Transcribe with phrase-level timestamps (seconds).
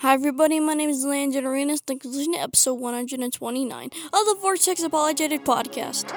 [0.00, 0.58] Hi, everybody.
[0.60, 1.82] My name is Landon Arenas.
[1.86, 6.16] Thanks for listening to episode 129 of the Vortex Apologetic Podcast.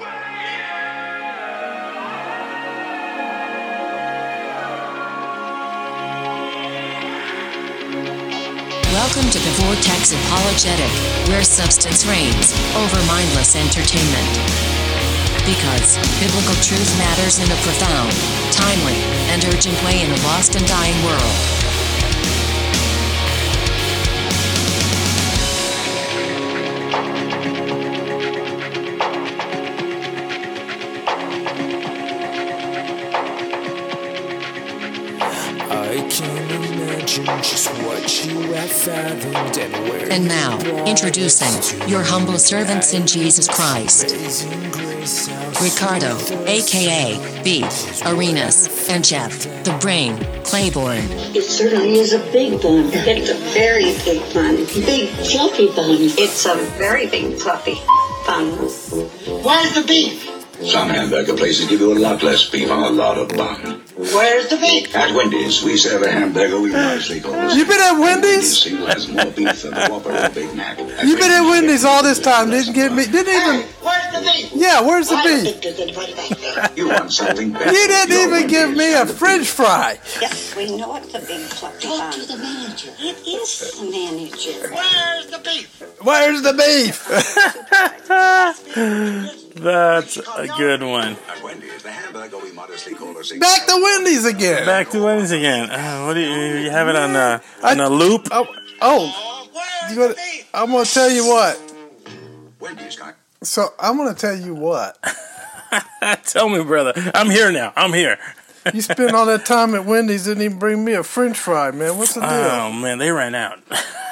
[8.88, 14.32] Welcome to the Vortex Apologetic, where substance reigns over mindless entertainment.
[15.44, 18.16] Because biblical truth matters in a profound,
[18.56, 18.96] timely,
[19.28, 21.73] and urgent way in a lost and dying world.
[38.88, 46.18] And where And now, introducing your humble servants in Jesus Christ, Amazing grace how Ricardo,
[46.46, 51.06] aka Beef, Arenas, and Jeff, the Brain, Claiborne.
[51.36, 52.90] It certainly is a big bun.
[52.94, 54.56] It's a very big bun.
[54.86, 55.98] Big fluffy bun.
[56.00, 57.76] It's a very big fluffy
[58.26, 58.52] bun.
[59.44, 60.30] Where's the beef?
[60.62, 63.83] Some hamburger places give you a lot less beef on a lot of bun.
[63.96, 64.96] Where's the beef?
[64.96, 67.24] At Wendy's, we serve a hamburger we nicely ah.
[67.24, 68.64] call a You been at Wendy's?
[68.64, 70.80] single has more beef than the Whopper or Big Mac.
[70.80, 72.50] You been at Wendy's all this time?
[72.50, 73.06] Didn't get me?
[73.06, 73.70] Didn't even?
[73.84, 74.52] Where's the beef?
[74.56, 75.62] Yeah, where's the I don't beef?
[76.54, 76.78] Think there's anybody back there.
[76.78, 77.72] You want something better?
[77.72, 80.00] You didn't Your even give me a and the French fry.
[80.22, 82.92] Yes, we know it's a big fluffy Talk to the manager.
[83.00, 84.74] It is the manager.
[84.74, 85.84] Where's the beef?
[86.02, 87.08] Where's the beef?
[89.56, 91.16] That's a good one.
[91.30, 93.48] At Wendy's, the hamburger we modestly call a single.
[93.48, 94.66] Back to Wendy's again.
[94.66, 95.70] Back to Wendy's again.
[95.70, 98.28] Uh, what do you, you have it on uh, on I- a loop?
[98.32, 98.48] Oh,
[98.82, 99.42] oh
[99.90, 100.16] you gonna.
[100.54, 101.60] I'm gonna tell you what.
[102.60, 104.98] Wendy's kind So I'm gonna tell you what.
[106.26, 106.94] Tell me, brother.
[107.14, 107.74] I'm here now.
[107.76, 108.18] I'm here.
[108.74, 111.98] You spent all that time at Wendy's, didn't even bring me a French fry, man.
[111.98, 112.30] What's the deal?
[112.30, 113.60] Oh man, they ran out.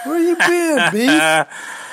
[0.06, 1.48] Where you been, beef?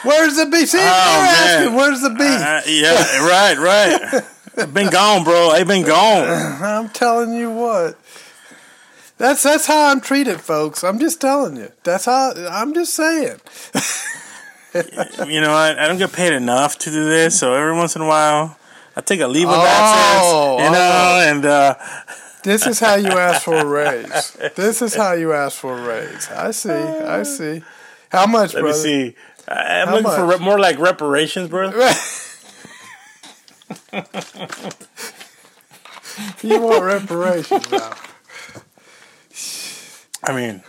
[0.05, 0.69] Where's the beef?
[0.71, 1.35] See, you're Oh, man.
[1.61, 2.21] asking, where's the beef?
[2.21, 4.25] Uh, yeah, right, right.
[4.57, 5.51] I've been gone, bro.
[5.51, 6.27] I've been gone.
[6.63, 7.97] I'm telling you what.
[9.19, 10.83] That's that's how I'm treated, folks.
[10.83, 11.71] I'm just telling you.
[11.85, 13.39] That's how I'm just saying.
[14.75, 18.03] You know, I, I don't get paid enough to do this, so every once in
[18.03, 18.57] a while,
[18.99, 20.65] I take a leave of Oh, absence.
[20.67, 21.75] You know, and uh,
[22.43, 24.37] This is how you ask for a raise.
[24.57, 26.29] This is how you ask for a raise.
[26.31, 26.71] I see.
[26.73, 27.63] I see.
[28.11, 28.77] How much, let brother?
[28.79, 29.15] me see.
[29.47, 31.79] I'm How looking for re- more like reparations, brother.
[36.43, 37.93] you want reparations now?
[40.25, 40.63] I mean,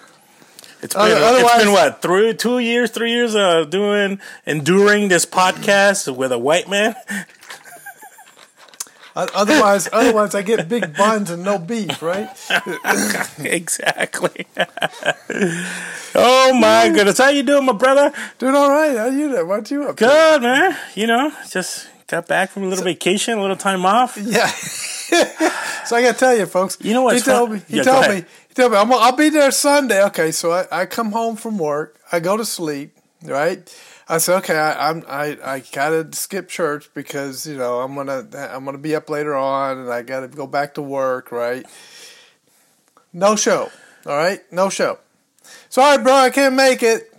[0.81, 5.25] it's been, otherwise- it's been what three, two years, three years of doing enduring this
[5.25, 6.95] podcast with a white man.
[9.33, 12.29] Otherwise, otherwise, I get big buns and no beef, right?
[13.39, 14.47] exactly.
[16.15, 18.13] oh my goodness, how you doing, my brother?
[18.37, 18.97] Doing all right.
[18.97, 19.47] How you doing?
[19.47, 19.97] What you up?
[19.97, 20.05] to?
[20.05, 20.77] Good, man.
[20.95, 24.17] You know, just got back from a little vacation, a little time off.
[24.17, 24.47] Yeah.
[25.85, 26.77] so I got to tell you, folks.
[26.81, 27.15] You know what?
[27.15, 27.61] He told me.
[27.67, 28.25] He Yeah, told me.
[28.47, 28.77] He told me.
[28.77, 30.03] I'm, I'll be there Sunday.
[30.05, 31.99] Okay, so I, I come home from work.
[32.11, 32.95] I go to sleep.
[33.23, 33.59] Right.
[34.11, 38.27] I said, okay, I, I'm I, I gotta skip church because you know I'm gonna
[38.33, 41.31] I'm gonna be up later on and I gotta go back to work.
[41.31, 41.65] Right.
[43.13, 43.71] No show.
[44.05, 44.41] All right.
[44.51, 44.97] No show.
[45.69, 46.13] Sorry, bro.
[46.13, 47.13] I can't make it.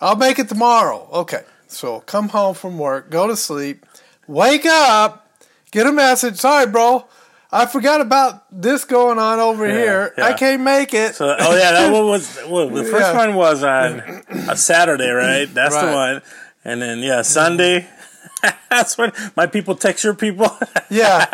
[0.00, 1.08] I'll make it tomorrow.
[1.12, 1.44] Okay.
[1.72, 3.86] So come home from work, go to sleep,
[4.26, 5.26] wake up,
[5.70, 6.36] get a message.
[6.36, 7.06] Sorry, bro.
[7.52, 10.14] I forgot about this going on over Yeah, here.
[10.16, 11.14] I can't make it.
[11.14, 13.16] So, oh yeah, that one was well, the first Yeah.
[13.16, 14.00] one was on
[14.48, 15.52] a Saturday, right?
[15.52, 16.22] That's the one.
[16.64, 17.86] And then yeah, Sunday.
[18.70, 20.46] That's when my people text your people.
[20.90, 21.26] yeah,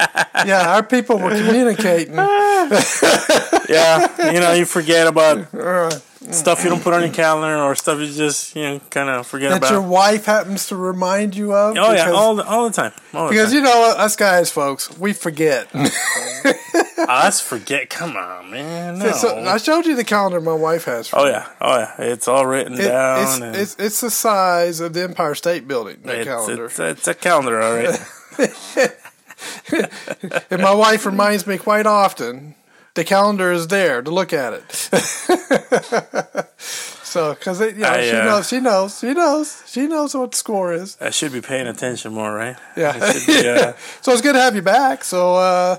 [0.45, 0.75] yeah.
[0.75, 2.15] Our people were communicating.
[3.69, 5.47] yeah, you know, you forget about
[6.29, 6.35] Mm.
[6.35, 9.27] stuff you don't put on your calendar or stuff you just you know kind of
[9.27, 9.71] forget that about.
[9.71, 11.77] your wife happens to remind you of.
[11.77, 12.93] oh yeah, because- all the all the time.
[13.15, 13.57] All the because time.
[13.57, 15.69] you know us guys, folks, we forget.
[17.09, 17.89] us forget.
[17.91, 18.99] Come on, man.
[18.99, 19.13] No.
[19.13, 21.09] So I showed you the calendar my wife has.
[21.09, 21.31] For oh me.
[21.31, 21.95] yeah, oh yeah.
[21.99, 23.23] It's all written It- down.
[23.23, 25.99] it's, and it's it's the size of the Empire State Building.
[26.05, 26.67] That it's, calendar.
[26.67, 27.99] it's, it's a calendar, all right.
[30.51, 32.55] And my wife reminds me quite often
[32.99, 34.73] the calendar is there to look at it.
[36.59, 40.33] so, because you know, I, she uh, knows, she knows, she knows, she knows what
[40.33, 40.97] the score is.
[41.01, 42.57] I should be paying attention more, right?
[42.77, 42.95] Yeah.
[43.25, 45.05] Be, uh, so it's good to have you back.
[45.05, 45.79] So, uh,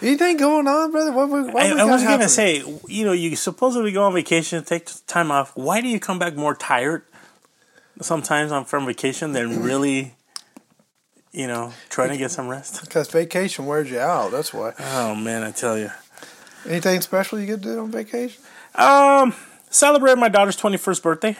[0.00, 1.10] anything going on, brother?
[1.10, 4.62] What, we- what I, I was gonna say, you know, you supposedly go on vacation,
[4.62, 5.50] take time off.
[5.56, 7.02] Why do you come back more tired
[8.00, 10.14] sometimes on from vacation than really,
[11.32, 12.80] you know, trying to get some rest?
[12.84, 14.30] because vacation wears you out.
[14.30, 14.72] That's why.
[14.78, 15.90] Oh man, I tell you.
[16.66, 18.42] Anything special you get to do on vacation?
[18.74, 19.34] Um,
[19.70, 21.36] celebrated my daughter's 21st birthday.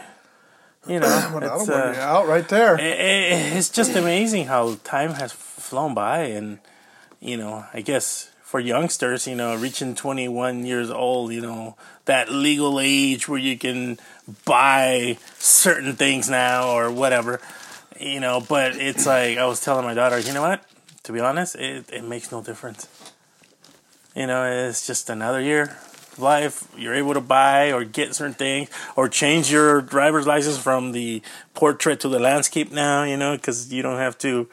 [0.86, 2.76] You know, Well, it's, uh, out right there.
[2.76, 6.58] i- i- it's just amazing how time has flown by and
[7.20, 11.74] you know i guess for youngsters you know reaching 21 years old you know
[12.04, 13.96] that legal age where you can
[14.44, 17.40] buy certain things now or whatever
[17.98, 20.62] you know but it's like i was telling my daughter you know what
[21.02, 22.86] to be honest it, it makes no difference
[24.14, 25.76] you know it's just another year
[26.12, 26.68] of life.
[26.76, 31.22] You're able to buy or get certain things or change your driver's license from the
[31.54, 34.48] portrait to the landscape now you know because you don't have to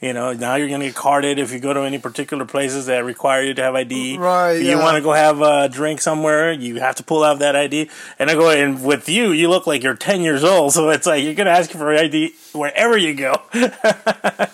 [0.00, 2.86] you know now you're going to get carded if you go to any particular places
[2.86, 4.82] that require you to have id Right, if you yeah.
[4.82, 8.30] want to go have a drink somewhere you have to pull out that id and
[8.30, 11.22] i go and with you you look like you're 10 years old so it's like
[11.22, 13.34] you're going to ask for id wherever you go.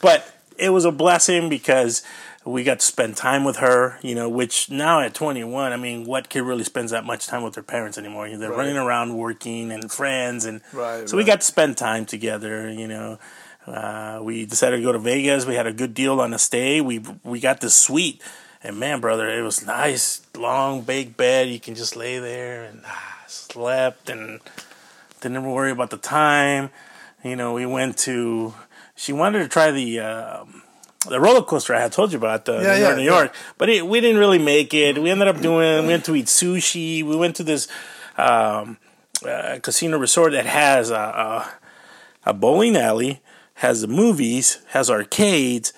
[0.00, 2.02] But it was a blessing because
[2.44, 6.04] we got to spend time with her, you know, which now at 21, I mean,
[6.04, 8.28] what kid really spends that much time with their parents anymore?
[8.28, 8.58] They're Right.
[8.58, 10.44] running around working and friends.
[10.44, 13.18] And Right, so we got to spend time together, you know.
[13.66, 15.46] Uh, we decided to go to Vegas.
[15.46, 16.82] We had a good deal on a stay.
[16.82, 18.20] We we got this suite,
[18.62, 21.48] and man, brother, it was nice, long big bed.
[21.48, 24.40] You can just lay there and ah, slept and
[25.22, 26.68] didn't ever worry about the time.
[27.22, 28.52] You know, we went to.
[28.96, 30.62] She wanted to try the um
[31.08, 33.34] the roller coaster I had told you about, the Yeah, New yeah, York, New York.
[33.58, 34.98] But it, we didn't really make it.
[34.98, 35.82] We ended up doing.
[35.82, 37.02] We went to eat sushi.
[37.02, 37.68] We went to this
[38.16, 38.78] um,
[39.26, 41.50] uh, casino resort that has a, a
[42.26, 43.20] a bowling alley,
[43.54, 45.72] has the movies, has arcades,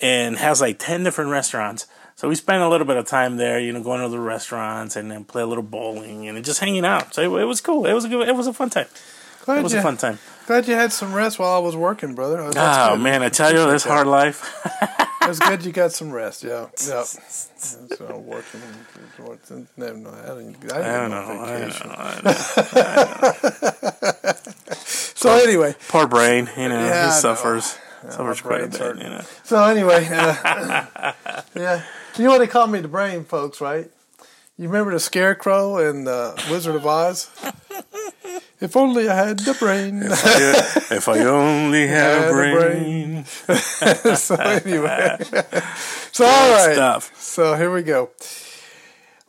[0.00, 1.86] and has like ten different restaurants.
[2.14, 4.96] So we spent a little bit of time there, you know, going to the restaurants
[4.96, 7.14] and then play a little bowling and just hanging out.
[7.14, 7.86] So it, it was cool.
[7.86, 8.28] It was a good.
[8.28, 8.86] It was a fun time.
[9.48, 10.18] Glad It was you, a fun time.
[10.46, 12.38] Glad you had some rest while I was working, brother.
[12.38, 14.44] Oh, Oh man, I tell you, this hard life.
[15.22, 16.44] it was good you got some rest.
[16.44, 17.04] Yeah, yeah.
[17.56, 18.60] So working.
[19.78, 20.10] Never know.
[20.10, 21.32] I didn't, I I didn't don't know.
[21.32, 21.40] know.
[21.44, 22.20] I know, I
[24.22, 24.32] know.
[25.18, 27.76] So anyway, Poor brain, you know, Yeah, he suffers.
[28.10, 29.02] suffers my quite a brain's bit, hurting.
[29.02, 29.22] you know.
[29.44, 31.12] So anyway, uh,
[31.56, 31.82] yeah,
[32.18, 33.90] you know what they call me, the brain, folks, right?
[34.58, 37.30] You remember the Scarecrow and the Wizard of Oz?
[38.60, 40.00] if only I had the brain.
[40.02, 43.24] if I only had, Had a a brain.
[44.16, 45.18] so anyway,
[46.10, 46.74] so all right.
[46.74, 47.12] Stuff.
[47.22, 48.10] So here we go.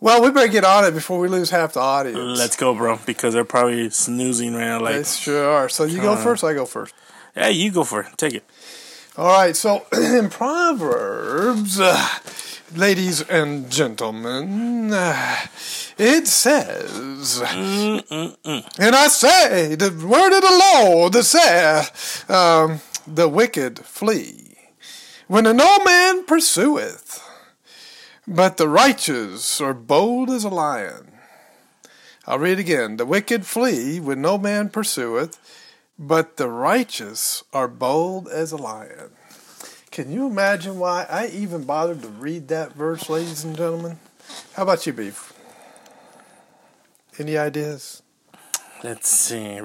[0.01, 2.39] Well, we better get on it before we lose half the audience.
[2.39, 4.79] Let's go, bro, because they're probably snoozing right now.
[4.79, 5.69] Like, They sure are.
[5.69, 6.43] So you go first.
[6.43, 6.95] I go first.
[7.35, 8.17] hey, you go first.
[8.17, 8.45] Take it.
[9.15, 9.55] All right.
[9.55, 12.07] So in Proverbs, uh,
[12.75, 15.37] ladies and gentlemen, uh,
[15.97, 23.79] it says, and I say, the word of the Lord that saith, um, the wicked
[23.79, 24.57] flee
[25.27, 27.23] when an old man pursueth,
[28.27, 31.11] but the righteous are bold as a lion.
[32.27, 32.97] I'll read again.
[32.97, 35.39] The wicked flee when no man pursueth,
[35.97, 39.11] but the righteous are bold as a lion.
[39.99, 43.99] Can you imagine why I even bothered to read that verse, ladies and gentlemen?
[44.53, 45.33] How about you, Beef?
[47.17, 48.01] Any ideas?
[48.81, 49.59] Let's see.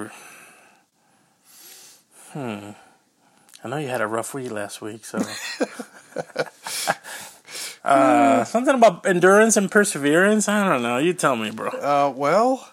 [2.33, 2.71] Hmm.
[3.63, 5.21] I know you had a rough week last week, so.
[7.85, 10.49] uh, something about endurance and perseverance.
[10.49, 10.99] I don't know.
[10.99, 11.69] You tell me, bro.
[11.69, 12.73] Uh, well,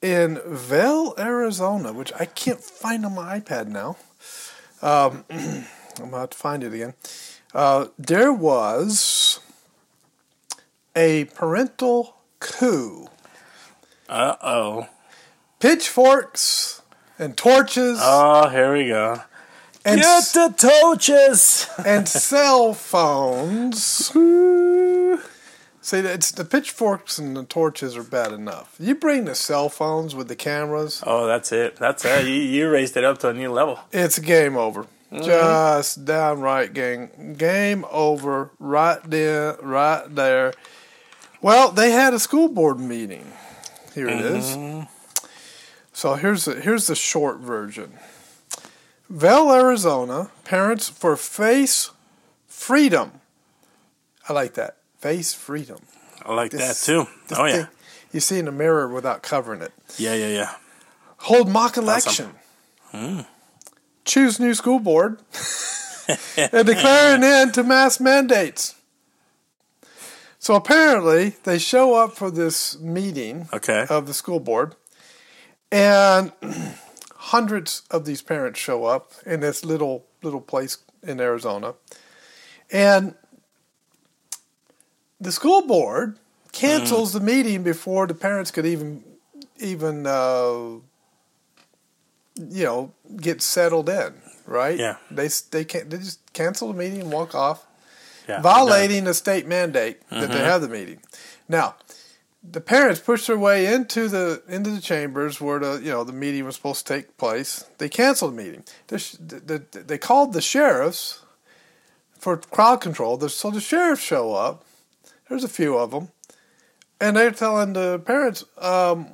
[0.00, 3.96] in Vail, Arizona, which I can't find on my iPad now,
[4.82, 5.24] um,
[6.00, 6.94] I'm going to find it again.
[7.54, 9.40] Uh, there was
[10.96, 13.08] a parental coup.
[14.08, 14.88] Uh oh.
[15.60, 16.82] Pitchforks
[17.18, 19.20] and torches Oh, here we go.
[19.84, 21.68] and, Get s- the torches.
[21.86, 24.10] and cell phones.
[25.80, 28.74] See, it's the pitchforks and the torches are bad enough.
[28.78, 31.76] You bring the cell phones with the cameras, Oh, that's it.
[31.76, 32.26] That's it.
[32.26, 33.78] You, you raised it up to a new level.
[33.92, 34.86] it's game over.
[35.22, 40.54] Just downright game game over right there, right there.
[41.40, 43.30] Well, they had a school board meeting.
[43.94, 44.56] Here it is.
[44.56, 44.84] Mm-hmm.
[45.92, 47.92] So here's the, here's the short version.
[49.08, 51.90] Val, Arizona, parents for face
[52.48, 53.12] freedom.
[54.28, 54.78] I like that.
[54.98, 55.80] Face freedom.
[56.24, 57.06] I like This- that too.
[57.36, 57.66] Oh yeah.
[58.10, 59.72] You see in the mirror without covering it.
[59.98, 60.54] Yeah, yeah, yeah.
[61.18, 62.30] Hold mock election.
[62.90, 63.20] Hmm.
[64.04, 65.18] Choose new school board.
[66.36, 68.74] and declare an end to mass mandates.
[70.38, 73.86] So apparently, they show up for this meeting Okay.
[73.88, 74.74] of the school board,
[75.72, 76.32] and
[77.16, 81.74] hundreds of these parents show up in this little little place in Arizona,
[82.70, 83.14] and
[85.18, 86.18] the school board
[86.52, 89.02] cancels the meeting before the parents could even
[89.56, 90.76] even uh,
[92.36, 94.14] you know get settled in,
[94.46, 94.78] right?
[94.78, 94.96] Yeah.
[95.10, 97.66] They they can't they just cancel the meeting and walk off,
[98.28, 100.32] Yeah, violating the state mandate that Mm-hmm.
[100.32, 101.00] they have the meeting.
[101.48, 101.76] Now,
[102.42, 106.12] the parents pushed their way into the into the chambers where the you know the
[106.12, 107.64] meeting was supposed to take place.
[107.78, 108.64] They canceled the meeting.
[108.88, 111.20] The, sh- the, the, they called the sheriffs
[112.18, 113.16] for crowd control.
[113.16, 114.64] The- So the sheriffs show up.
[115.28, 116.08] There's a few of them,
[117.00, 119.06] and they're telling the parents um,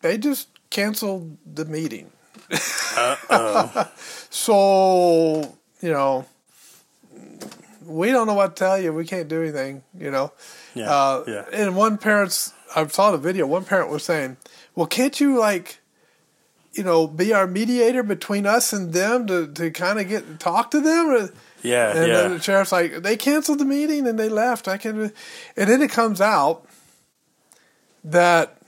[0.00, 2.10] they just canceled the meeting.
[4.30, 6.24] so you know
[7.84, 8.92] we don't know what to tell you.
[8.92, 9.82] We can't do anything.
[9.98, 10.32] You know.
[10.74, 11.44] Yeah, Uh, yeah.
[11.52, 13.46] And one parent's, I saw the video.
[13.46, 14.36] One parent was saying,
[14.74, 15.78] "Well, can't you like,
[16.72, 20.70] you know, be our mediator between us and them to, to kind of get talk
[20.72, 21.30] to them?"
[21.62, 22.16] Yeah, And yeah.
[22.22, 24.68] then the sheriff's like, "They canceled the meeting and they left.
[24.68, 25.12] I can."
[25.56, 26.66] And then it comes out
[28.04, 28.58] that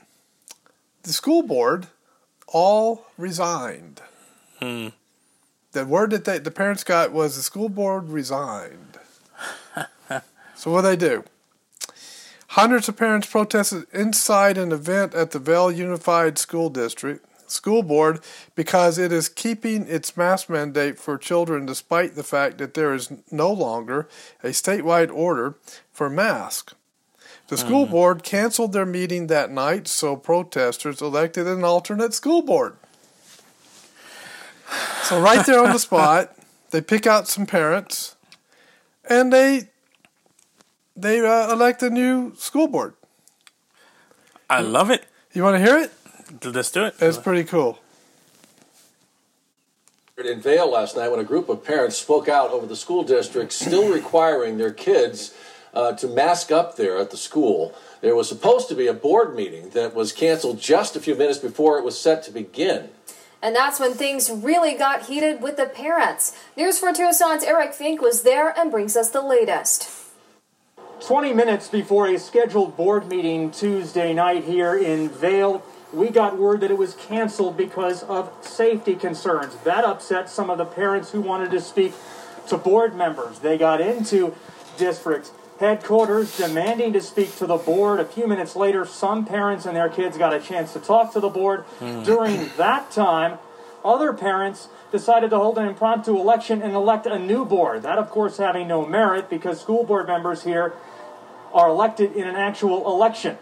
[1.03, 1.87] the school board
[2.51, 4.01] all resigned.
[4.59, 4.89] Hmm.
[5.71, 8.97] The word that they, the parents got was the school board resigned.
[10.55, 11.23] so what do they do?
[12.53, 18.21] Hundreds of parents protested inside an event at the Vail Unified School District School Board
[18.55, 23.11] because it is keeping its mask mandate for children despite the fact that there is
[23.31, 24.07] no longer
[24.43, 25.55] a statewide order
[25.91, 26.73] for masks.
[27.49, 32.75] The school board canceled their meeting that night, so protesters elected an alternate school board.
[35.01, 36.35] So right there on the spot,
[36.69, 38.15] they pick out some parents,
[39.09, 39.69] and they
[40.95, 42.93] they uh, elect a new school board.
[44.47, 45.05] I love it.
[45.33, 45.91] You want to hear it?
[46.43, 46.95] Let's do it.
[46.99, 47.79] It's pretty cool.
[50.17, 53.53] in Vail last night when a group of parents spoke out over the school district
[53.53, 55.33] still requiring their kids
[55.73, 57.73] uh, to mask up there at the school.
[58.01, 61.39] There was supposed to be a board meeting that was canceled just a few minutes
[61.39, 62.89] before it was set to begin.
[63.41, 66.37] And that's when things really got heated with the parents.
[66.57, 69.89] News 4 Tucson's Eric Fink was there and brings us the latest.
[71.01, 76.59] 20 minutes before a scheduled board meeting Tuesday night here in Vail, we got word
[76.59, 79.55] that it was canceled because of safety concerns.
[79.63, 81.93] That upset some of the parents who wanted to speak
[82.49, 83.39] to board members.
[83.39, 84.35] They got into
[84.77, 87.99] district headquarters demanding to speak to the board.
[87.99, 91.19] A few minutes later, some parents and their kids got a chance to talk to
[91.19, 91.61] the board.
[91.79, 92.03] Hmm.
[92.03, 93.39] During that time,
[93.83, 97.83] other parents decided to hold an impromptu election and elect a new board.
[97.83, 100.73] That, of course, having no merit because school board members here
[101.53, 103.37] are elected in an actual election.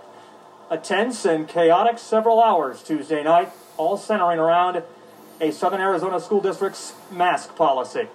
[0.70, 4.84] A tense and chaotic several hours Tuesday night, all centering around
[5.40, 8.08] a Southern Arizona School District's mask policy.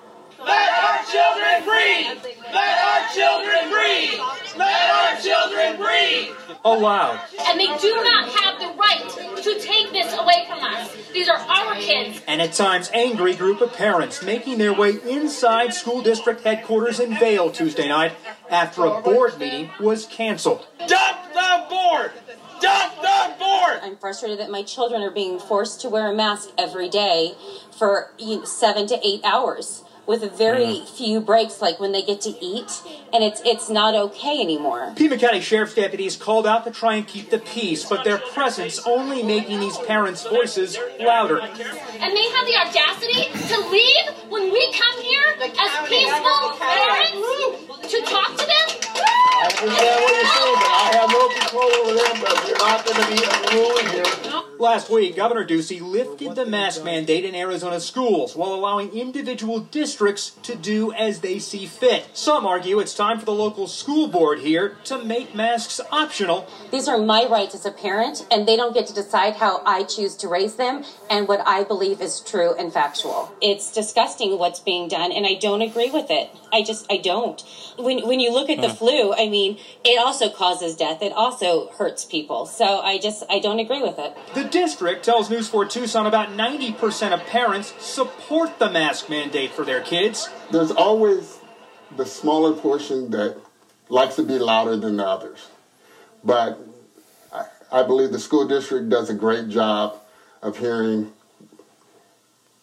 [0.45, 2.35] Let our children breathe!
[2.53, 4.21] Let our children breathe!
[4.57, 6.37] Let our children breathe!
[6.65, 7.21] Oh, Aloud.
[7.47, 10.95] And they do not have the right to take this away from us.
[11.13, 12.23] These are our kids.
[12.27, 17.19] And at times, angry group of parents making their way inside school district headquarters in
[17.19, 18.13] Vail Tuesday night
[18.51, 20.67] after a board meeting was canceled.
[20.87, 22.13] Dump the board!
[22.61, 23.81] Dump the board!
[23.83, 27.35] I'm frustrated that my children are being forced to wear a mask every day
[27.71, 32.21] for you know, seven to eight hours with very few breaks, like when they get
[32.21, 32.83] to eat,
[33.15, 34.93] and it's it's not okay anymore.
[34.95, 38.79] Pima County Sheriff's deputies called out to try and keep the peace, but their presence
[38.87, 41.41] only making these parents' voices louder.
[41.41, 48.01] And they have the audacity to leave when we come here as peaceful parents to
[48.03, 48.69] talk to them?
[48.95, 52.85] I understand what you're saying, but I have no control over them, but you're not
[52.85, 54.32] going to be unruly here.
[54.63, 60.37] Last week, Governor Ducey lifted the mask mandate in Arizona schools while allowing individual districts
[60.45, 62.07] to do as they see fit.
[62.13, 66.47] Some argue it's time for the local school board here to make masks optional.
[66.71, 69.83] These are my rights as a parent, and they don't get to decide how I
[69.83, 73.35] choose to raise them and what I believe is true and factual.
[73.41, 76.31] It's disgusting what's being done, and I don't agree with it.
[76.53, 77.43] I just, I don't.
[77.79, 78.75] When, when you look at the Hmm.
[78.77, 81.03] flu, I mean, it also causes death.
[81.03, 82.47] It also hurts people.
[82.47, 84.17] So I just, I don't agree with it.
[84.35, 89.65] The district tells News 4 Tucson about 90% of parents support the mask mandate for
[89.65, 90.29] their kids.
[90.53, 91.39] There's always
[91.97, 93.37] the smaller portion that
[93.89, 95.49] likes to be louder than the others.
[96.23, 96.61] But
[97.33, 99.97] I, I believe the school district does a great job
[100.41, 101.13] of hearing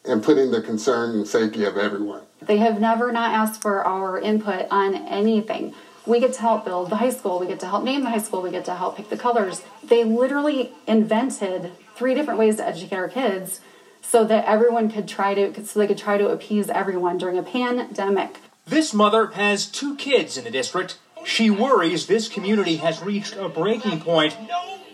[0.06, 2.22] and putting the concern and safety of everyone.
[2.42, 5.76] They have never not asked for our input on anything.
[6.06, 8.20] We get to help build the high school, we get to help name the high
[8.20, 9.62] school, we get to help pick the colors.
[9.84, 13.62] They literally invented three different ways to educate our kids
[14.02, 17.44] so that everyone could try to so they could try to appease everyone during a
[17.44, 18.40] pandemic.
[18.66, 20.98] This mother has two kids in the district.
[21.26, 24.36] She worries this community has reached a breaking point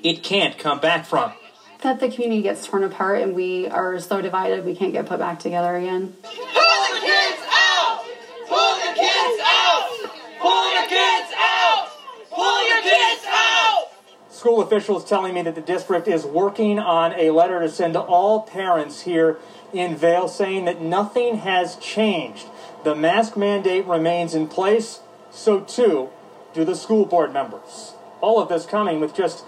[0.03, 1.33] it can't come back from.
[1.81, 5.19] that the community gets torn apart and we are so divided we can't get put
[5.19, 6.15] back together again.
[6.23, 8.03] Pull the kids out!
[8.47, 10.11] Pull the kids out!
[10.45, 11.89] Pull your kids out!
[12.29, 13.87] Pull your kids out!
[14.29, 17.99] School officials telling me that the district is working on a letter to send to
[17.99, 19.39] all parents here
[19.73, 22.45] in Vail saying that nothing has changed.
[22.83, 24.99] The mask mandate remains in place,
[25.31, 26.11] so too
[26.53, 27.93] do the school board members.
[28.21, 29.45] All of this coming with just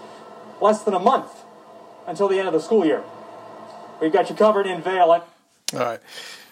[0.60, 1.30] less than a month
[2.08, 3.04] until the end of the school year.
[4.00, 5.12] We've got you covered in Vail.
[5.12, 5.24] All
[5.72, 6.00] right.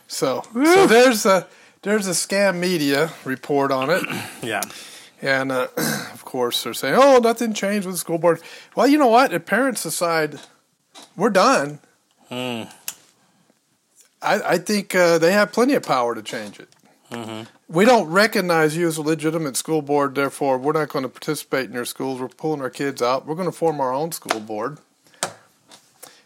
[0.07, 1.49] So, so there's a
[1.87, 4.03] there's a scam media report on it.
[4.43, 4.61] Yeah.
[5.23, 5.69] And uh,
[6.13, 8.41] of course, they're saying, "Oh, nothing changed with the school board."
[8.75, 9.33] Well, you know what?
[9.33, 10.41] If parents decide
[11.17, 11.79] we're done,
[12.29, 12.65] Hmm.
[14.21, 16.69] I, I think uh, they have plenty of power to change it.
[17.11, 17.45] Mm-hmm.
[17.69, 21.67] We don't recognize you as a legitimate school board, therefore, we're not going to participate
[21.67, 22.21] in your schools.
[22.21, 23.27] We're pulling our kids out.
[23.27, 24.79] We're going to form our own school board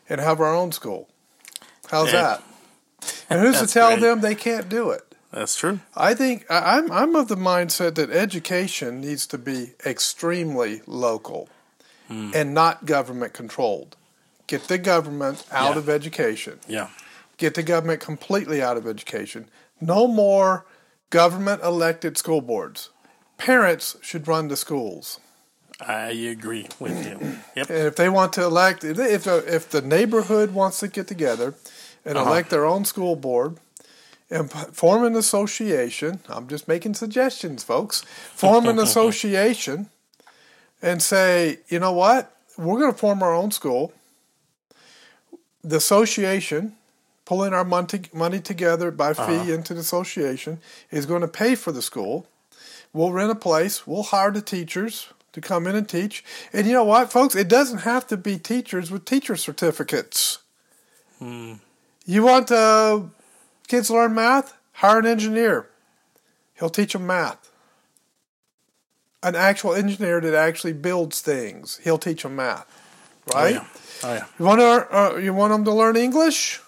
[0.09, 1.09] and have our own school.
[1.90, 2.23] How's Yeah.
[2.23, 2.43] that?
[3.29, 4.00] And who's to tell great.
[4.00, 5.10] them they can't do it?
[5.33, 5.81] That's true.
[5.97, 11.49] I think I'm I'm of the mindset that education needs to be extremely local
[12.09, 12.33] Hmm.
[12.35, 13.97] and not government controlled.
[14.49, 15.79] Get the government out Yeah.
[15.79, 16.59] of education.
[16.67, 16.89] Yeah.
[17.37, 19.49] Get the government completely out of education.
[19.81, 20.67] No more
[21.11, 22.91] government elected school boards.
[23.39, 25.21] Parents should run the schools.
[25.81, 27.19] I agree with you.
[27.57, 27.71] Yep.
[27.71, 31.55] And if they want to elect, if if, if the neighborhood wants to get together
[32.05, 32.29] and Uh-huh.
[32.29, 33.59] elect their own school board
[34.31, 38.03] and form an association, I'm just making suggestions, folks.
[38.03, 39.89] Form an association
[40.81, 43.93] and say, you know what, we're going to form our own school.
[45.63, 46.77] The association,
[47.25, 49.53] pulling our money, money together by fee Uh-huh.
[49.53, 50.59] into the association,
[50.91, 52.27] is going to pay for the school.
[52.93, 53.87] We'll rent a place.
[53.87, 56.25] We'll hire the teachers to come in and teach.
[56.53, 57.35] And you know what, folks?
[57.37, 60.39] It doesn't have to be teachers with teacher certificates.
[61.19, 61.55] Hmm.
[62.07, 63.03] You want uh,
[63.71, 64.57] kids learn math?
[64.73, 65.69] Hire an engineer.
[66.59, 67.50] He'll teach them math.
[69.23, 71.80] An actual engineer that actually builds things.
[71.85, 72.67] He'll teach them math.
[73.33, 73.56] Right?
[73.56, 73.67] Oh, yeah.
[74.02, 74.25] Oh, yeah.
[74.39, 76.61] You want to, uh, you want them to learn English?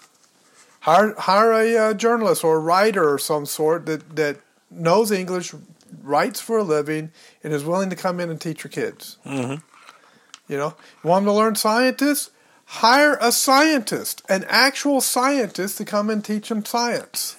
[0.81, 4.37] Hire hire a uh, journalist or a writer or some sort that that
[4.69, 5.53] knows English,
[6.01, 7.11] writes for a living,
[7.41, 9.17] and is willing to come in and teach your kids.
[9.25, 9.63] Mm-hmm.
[10.51, 12.31] You know, you want them to learn scientists?
[12.77, 17.35] Hire a scientist, an actual scientist, to come and teach them science.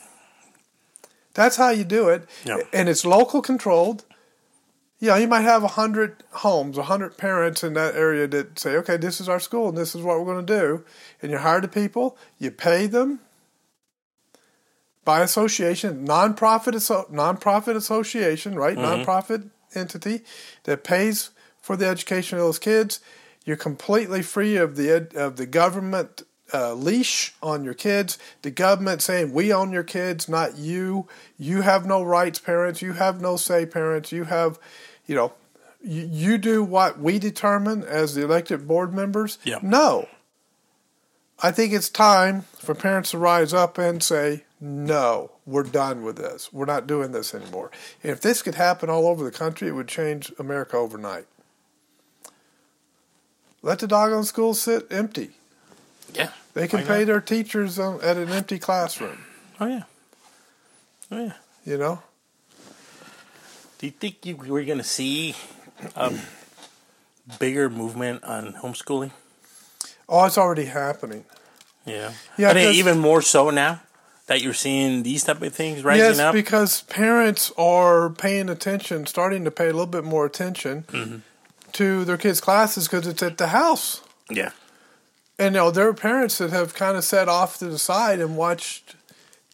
[1.35, 2.59] That's how you do it, Yeah.
[2.73, 4.05] and it's local controlled.
[5.01, 8.77] Yeah, you might have a hundred homes, a hundred parents in that area that say,
[8.77, 10.85] "Okay, this is our school, and this is what we're going to do."
[11.21, 13.19] And you hire the people, you pay them
[15.05, 16.75] by association, nonprofit
[17.13, 18.77] nonprofit association, right?
[18.79, 19.05] Mhm.
[19.05, 20.25] Nonprofit entity
[20.63, 23.01] that pays for the education of those kids.
[23.45, 28.19] You're completely free of the ed- of the government uh, leash on your kids.
[28.43, 31.09] The government saying we own your kids, not you.
[31.39, 32.83] You have no rights, parents.
[32.83, 34.13] You have no say, parents.
[34.13, 34.59] You have,
[35.07, 35.33] you know,
[35.83, 39.39] you, you do what we determine as the elected board members.
[39.45, 39.59] Yeah.
[39.63, 40.09] No.
[41.43, 46.17] I think it's time for parents to rise up and say, no, we're done with
[46.17, 46.53] this.
[46.53, 47.71] We're not doing this anymore.
[48.03, 51.27] And if this could happen all over the country, it would change America overnight.
[53.65, 55.31] Let the doggone schools sit empty.
[56.13, 56.29] Yeah.
[56.53, 59.19] They can pay their teachers um, at an empty classroom.
[59.59, 59.83] Oh yeah.
[61.11, 61.33] Oh yeah.
[61.65, 62.03] You know?
[63.79, 65.35] Do you think you we're gonna see
[65.97, 66.13] a
[67.39, 69.13] bigger movement on homeschooling?
[70.11, 71.25] Oh, it's already happening.
[71.87, 72.13] Yeah.
[72.37, 73.81] Yeah, I 'cause- even more so now
[74.27, 76.35] that you're seeing these type of things rising yes, up.
[76.35, 81.21] because parents are paying attention, starting to pay a little bit more attention Mhm.
[81.75, 84.01] To their kids' classes because it's at the house.
[84.31, 84.51] Yeah.
[85.39, 88.21] And you know, there are parents that have kind of sat off to the side
[88.21, 88.97] and watched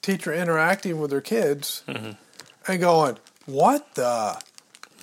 [0.02, 2.16] teacher interacting with their kids Mhm.
[2.68, 4.40] and going, "What the?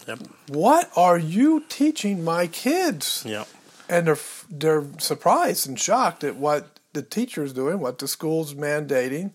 [0.08, 0.20] Yep.
[0.48, 3.48] What are you teaching my kids?" Yep.
[3.90, 9.32] And they're they're surprised and shocked at what the teacher's doing, what the school's mandating,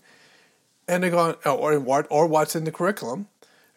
[0.87, 3.27] and they're going, oh, or what or what's in the curriculum,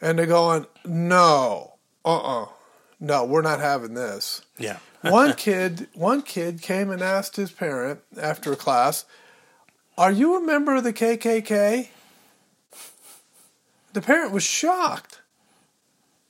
[0.00, 2.46] and they're going, "No, uh, uh
[3.00, 4.78] no, we're not having this." Yeah.
[5.02, 9.04] one kid one kid came and asked his parent after class,
[9.96, 11.88] "Are you a member of the KKK?"
[13.92, 15.20] The parent was shocked.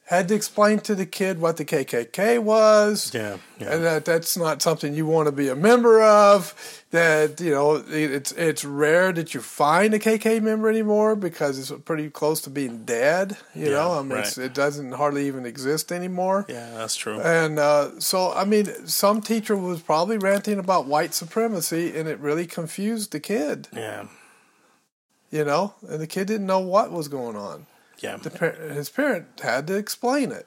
[0.07, 3.13] Had to explain to the kid what the KKK was.
[3.13, 3.75] Yeah, yeah.
[3.75, 6.55] And that that's not something you want to be a member of.
[6.93, 11.73] That you know it's it's rare that you find a KKK member anymore because it's
[11.85, 13.37] pretty close to being dead.
[13.55, 14.47] You Yeah, know, I mean, it's, right.
[14.47, 16.47] it doesn't hardly even exist anymore.
[16.49, 17.21] Yeah, that's true.
[17.21, 22.21] And uh, so, I mean, some teacher was probably ranting about white supremacy, and it
[22.21, 23.67] really confused the kid.
[23.75, 24.07] Yeah.
[25.33, 27.67] You know, and the kid didn't know what was going on.
[27.99, 28.17] Yeah.
[28.17, 30.47] The his parent had to explain it.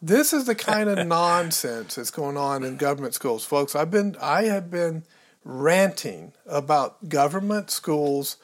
[0.00, 3.76] This is the kind of nonsense that's going on in government schools, folks.
[3.76, 5.04] I've been, I have been
[5.44, 8.36] ranting about government schools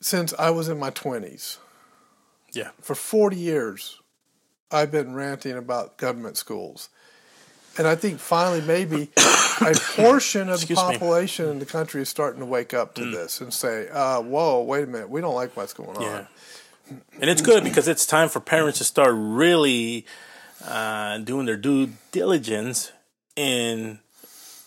[0.00, 1.58] since I was in my twenties.
[2.52, 2.70] Yeah.
[2.80, 4.00] For forty years,
[4.70, 6.90] I've been ranting about government schools.
[7.78, 9.10] And I think finally, maybe
[9.60, 10.92] a portion of the Excuse me.
[10.92, 14.62] population in the country is starting to wake up to this and say, uh, "Whoa,
[14.62, 16.26] wait a minute, we don't like what's going on."
[17.20, 20.06] And it's good because it's time for parents to start really
[20.64, 22.92] uh, doing their due diligence
[23.34, 23.98] in,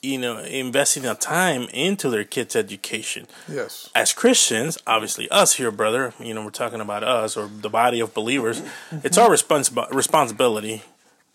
[0.02, 3.28] you know, investing the time into their kids' education.
[3.48, 3.90] Yes.
[3.96, 8.00] As Christians, obviously us here, brother, you know, we're talking about us or the body
[8.00, 8.62] of believers.
[8.92, 10.84] It's our responsi- responsibility,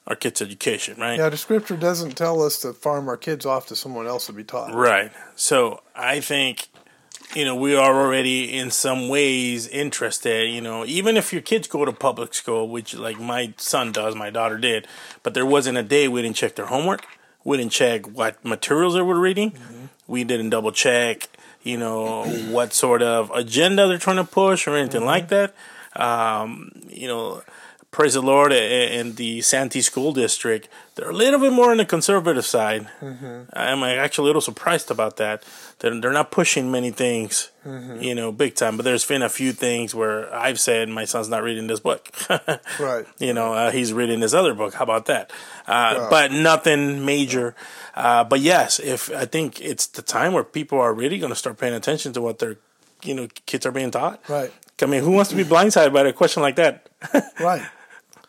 [0.06, 1.18] our kids' education, right?
[1.18, 4.32] Yeah, the scripture doesn't tell us to farm our kids off to someone else to
[4.32, 4.74] be taught.
[4.74, 5.12] Right.
[5.34, 6.68] So I think,
[7.34, 11.66] you know, we are already in some ways interested, you know, even if your kids
[11.66, 14.86] go to public school, which like my son does, my daughter did,
[15.22, 17.06] but there wasn't a day we didn't check their homework.
[17.44, 19.52] We didn't check what materials they were reading.
[20.06, 21.28] We didn't double check,
[21.62, 25.54] you know, what sort of agenda they're trying to push or anything like that.
[25.96, 27.42] Um, you know,
[27.94, 31.84] praise the Lord, in the Santee School District, they're a little bit more on the
[31.86, 32.88] conservative side.
[33.00, 35.44] I'm actually a little surprised about that.
[35.78, 38.02] They're, they're not pushing many things, Mhm.
[38.02, 38.76] you know, big time.
[38.76, 42.10] But there's been a few things where I've said my son's not reading this book.
[42.80, 43.06] Right.
[43.18, 44.74] You know, uh, he's reading this other book.
[44.74, 45.30] How about that?
[45.66, 46.08] Uh, Wow.
[46.10, 47.54] But nothing major.
[47.94, 51.38] Uh, but yes, if I think it's the time where people are really going to
[51.38, 52.56] start paying attention to what their,
[53.04, 54.18] you know, kids are being taught.
[54.28, 54.52] Right.
[54.82, 56.88] I mean, who wants to be blindsided by a question like that?
[57.40, 57.62] Right.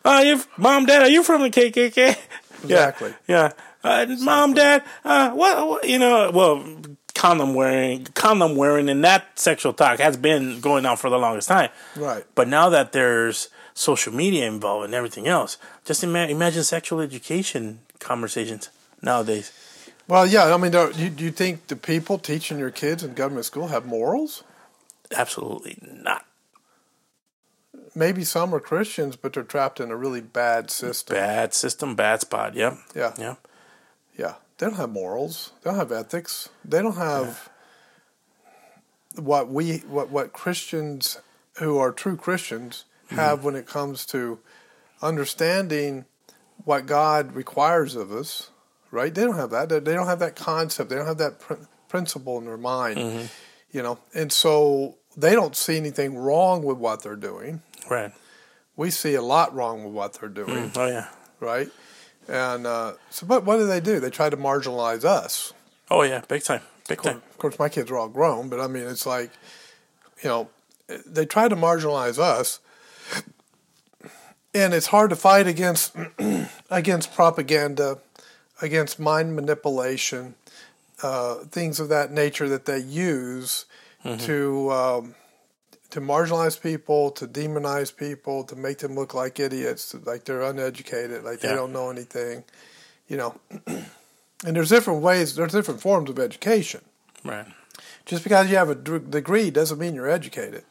[0.06, 2.16] Uh, you mom, dad, are you from the KKK?
[2.62, 3.14] Exactly.
[3.28, 3.52] Yeah.
[3.84, 6.64] Uh, Mom, dad, uh, what, what, you know, well,
[7.14, 11.48] condom wearing, condom wearing, and that sexual talk has been going on for the longest
[11.48, 11.70] time.
[11.94, 12.24] Right.
[12.34, 17.80] But now that there's social media involved and everything else, just ima- imagine sexual education
[18.00, 18.70] conversations
[19.02, 19.52] nowadays.
[20.08, 20.52] Well, yeah.
[20.52, 23.68] I mean, do you, do you think the people teaching your kids in government school
[23.68, 24.42] have morals?
[25.14, 26.24] Absolutely not.
[27.96, 31.16] Maybe some are Christians, but they're trapped in a really bad system.
[31.16, 32.54] Bad system, bad spot.
[32.54, 32.76] Yep.
[32.94, 33.14] Yeah.
[33.18, 33.34] Yeah.
[34.18, 34.34] Yeah.
[34.58, 35.52] They don't have morals.
[35.62, 36.50] They don't have ethics.
[36.62, 37.48] They don't have
[39.16, 41.20] what we what what Christians
[41.54, 43.16] who are true Christians mm-hmm.
[43.16, 44.40] have when it comes to
[45.00, 46.04] understanding
[46.64, 48.50] what God requires of us.
[48.90, 49.14] Right?
[49.14, 49.70] They don't have that.
[49.70, 50.90] They don't have that concept.
[50.90, 51.54] They don't have that pr-
[51.88, 52.98] principle in their mind.
[52.98, 53.26] Mm-hmm.
[53.72, 57.62] You know, and so they don't see anything wrong with what they're doing.
[57.90, 58.12] Right.
[58.76, 61.08] We see a lot wrong with what they're doing Mm, oh yeah.
[61.40, 61.68] right?
[62.28, 64.00] And uh, so, but what do they do?
[64.00, 65.52] They try to marginalize us.
[65.90, 66.22] Oh yeah.
[66.28, 66.60] Big time.
[66.88, 67.22] Big Of course, time.
[67.30, 69.30] of course, my kids are all grown, but I mean, it's like,
[70.22, 70.48] you know,
[71.06, 72.60] they try to marginalize us,
[74.54, 75.94] and it's hard to fight against
[76.70, 77.98] against propaganda,
[78.62, 80.34] against mind manipulation,
[81.02, 83.64] uh, things of that nature that they use
[84.04, 84.20] Mhm.
[84.26, 85.14] to um,
[85.90, 90.42] to marginalize people, to demonize people, to make them look like idiots, to, like they're
[90.42, 91.54] uneducated, like they Yeah.
[91.54, 92.44] don't know anything,
[93.08, 93.34] you know.
[93.66, 96.80] and there's different ways, there's different forms of education.
[97.24, 97.46] Right.
[98.04, 100.64] Just because you have a d- degree doesn't mean you're educated.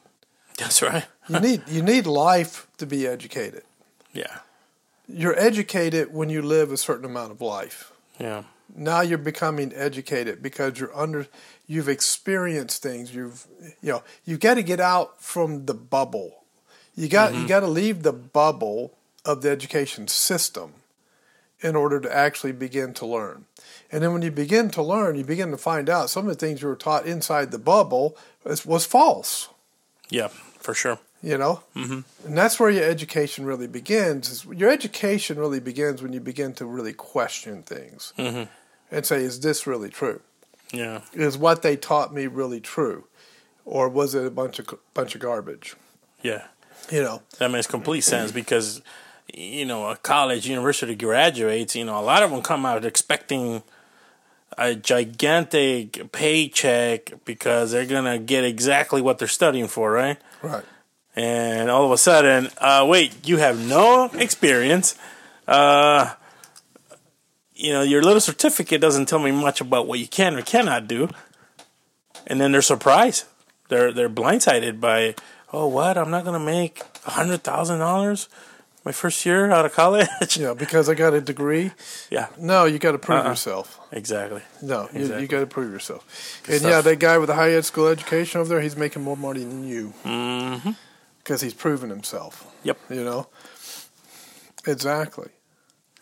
[0.58, 1.06] That's right.
[1.28, 3.64] You need you need life to be educated.
[4.14, 4.40] Yeah.
[5.10, 7.92] You're educated when you live a certain amount of life.
[8.18, 8.44] Yeah.
[8.74, 11.28] Now you're becoming educated because you're under
[11.68, 13.14] you've experienced things.
[13.14, 13.46] You've
[13.82, 16.44] you know, you've got to get out from the bubble.
[16.96, 17.48] You got you Mhm.
[17.48, 20.74] got to leave the bubble of the education system
[21.62, 23.46] in order to actually begin to learn.
[23.92, 26.40] And then when you begin to learn, you begin to find out some of the
[26.46, 29.50] things you were taught inside the bubble was, was false.
[30.10, 30.28] Yeah.
[30.60, 31.00] For sure.
[31.26, 34.30] You know, hmm and that's where your education really begins.
[34.30, 38.44] Is your education really begins when you begin to really question things hmm
[38.92, 40.22] and say, "Is this really true?
[40.72, 41.02] Yeah.
[41.14, 43.08] Is what they taught me really true,
[43.66, 45.76] or was it a bunch of bunch of garbage?"
[46.22, 46.44] Yeah.
[46.92, 48.84] You know, That makes complete sense because,
[49.34, 53.64] you know, a college, university graduates, you know, a lot of them come out expecting
[54.60, 60.18] a gigantic paycheck because they're going to get exactly what they're studying for, right?
[60.44, 60.64] right?
[61.16, 64.96] And all of a sudden, uh, wait, you have no experience.
[65.48, 66.14] Uh,
[67.54, 70.88] you know, your little certificate doesn't tell me much about what you can or cannot
[70.88, 71.10] do.
[72.28, 73.26] And then they're surprised.
[73.70, 75.16] They're they're blindsided by,
[75.54, 75.98] oh, what?
[75.98, 78.28] I'm not going to make a hundred thousand dollars
[78.84, 80.08] my first year out of college.
[80.38, 81.72] yeah, because I got a degree.
[82.12, 82.28] Yeah.
[82.38, 83.30] No, you got to prove Uh-uh.
[83.30, 83.80] yourself.
[83.92, 84.42] Exactly.
[84.62, 85.22] No, you, Exactly.
[85.24, 86.42] you got to prove yourself.
[86.44, 89.02] Good and yeah, that guy with the high ed school education over there, he's making
[89.02, 90.72] more money than you Mm-hmm.
[91.26, 92.46] Because he's proven himself.
[92.64, 92.78] Yep.
[92.92, 93.28] You know.
[94.68, 95.30] Exactly.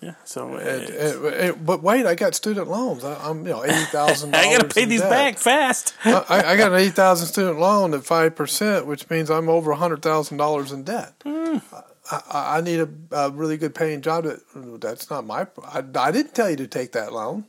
[0.01, 0.15] Yeah.
[0.25, 3.05] So, it's- and- and- but wait, I got student loans.
[3.05, 4.35] I, I'm you know eighty thousand.
[4.35, 5.93] I gotta pay these back fast.
[6.05, 9.71] I, I got an eight thousand student loan at five percent, which means I'm over
[9.71, 11.13] a hundred thousand dollars in debt.
[11.23, 11.57] Hmm.
[12.11, 14.25] I, I I need a, a really good paying job.
[14.25, 14.41] To,
[14.77, 15.47] that's not my.
[15.63, 17.45] I, I didn't tell you to take that loan,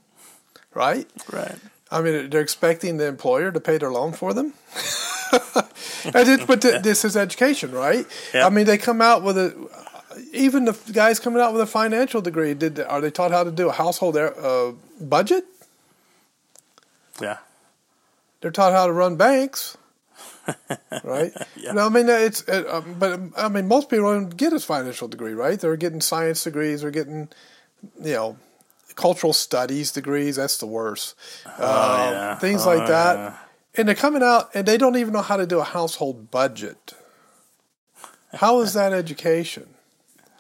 [0.75, 1.11] right?
[1.33, 1.57] Right.
[1.95, 4.53] I mean, they're expecting the employer to pay their loan for them.
[6.05, 8.05] it, but th- this is education, right?
[8.35, 8.47] Yeah.
[8.47, 9.55] I mean, they come out with a.
[10.33, 13.53] Even the guys coming out with a financial degree, did are they taught how to
[13.53, 15.45] do a household uh, budget?
[17.21, 17.39] Yeah.
[18.41, 19.77] They're taught how to run banks,
[21.05, 21.33] right?
[21.57, 21.73] Yeah.
[21.73, 25.09] No, I mean it's, it, um, but I mean most people don't get a financial
[25.09, 25.59] degree, right?
[25.59, 27.29] They're getting science degrees, they're getting,
[28.03, 28.37] you know,
[28.97, 30.37] cultural studies degrees.
[30.37, 31.15] That's the worst.
[31.47, 32.35] Um, yeah.
[32.39, 33.37] Things Oh, like that, yeah.
[33.77, 36.95] and they're coming out and they don't even know how to do a household budget.
[38.35, 39.69] How is that education?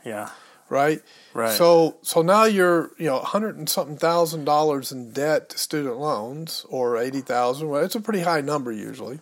[0.05, 0.31] Yeah.
[0.69, 1.01] right?
[1.35, 1.53] Right.
[1.53, 5.99] So so now you're you know hundred and something thousand dollars in debt to student
[5.99, 7.69] loans or eighty thousand.
[7.69, 9.21] Well, it's a pretty high number usually.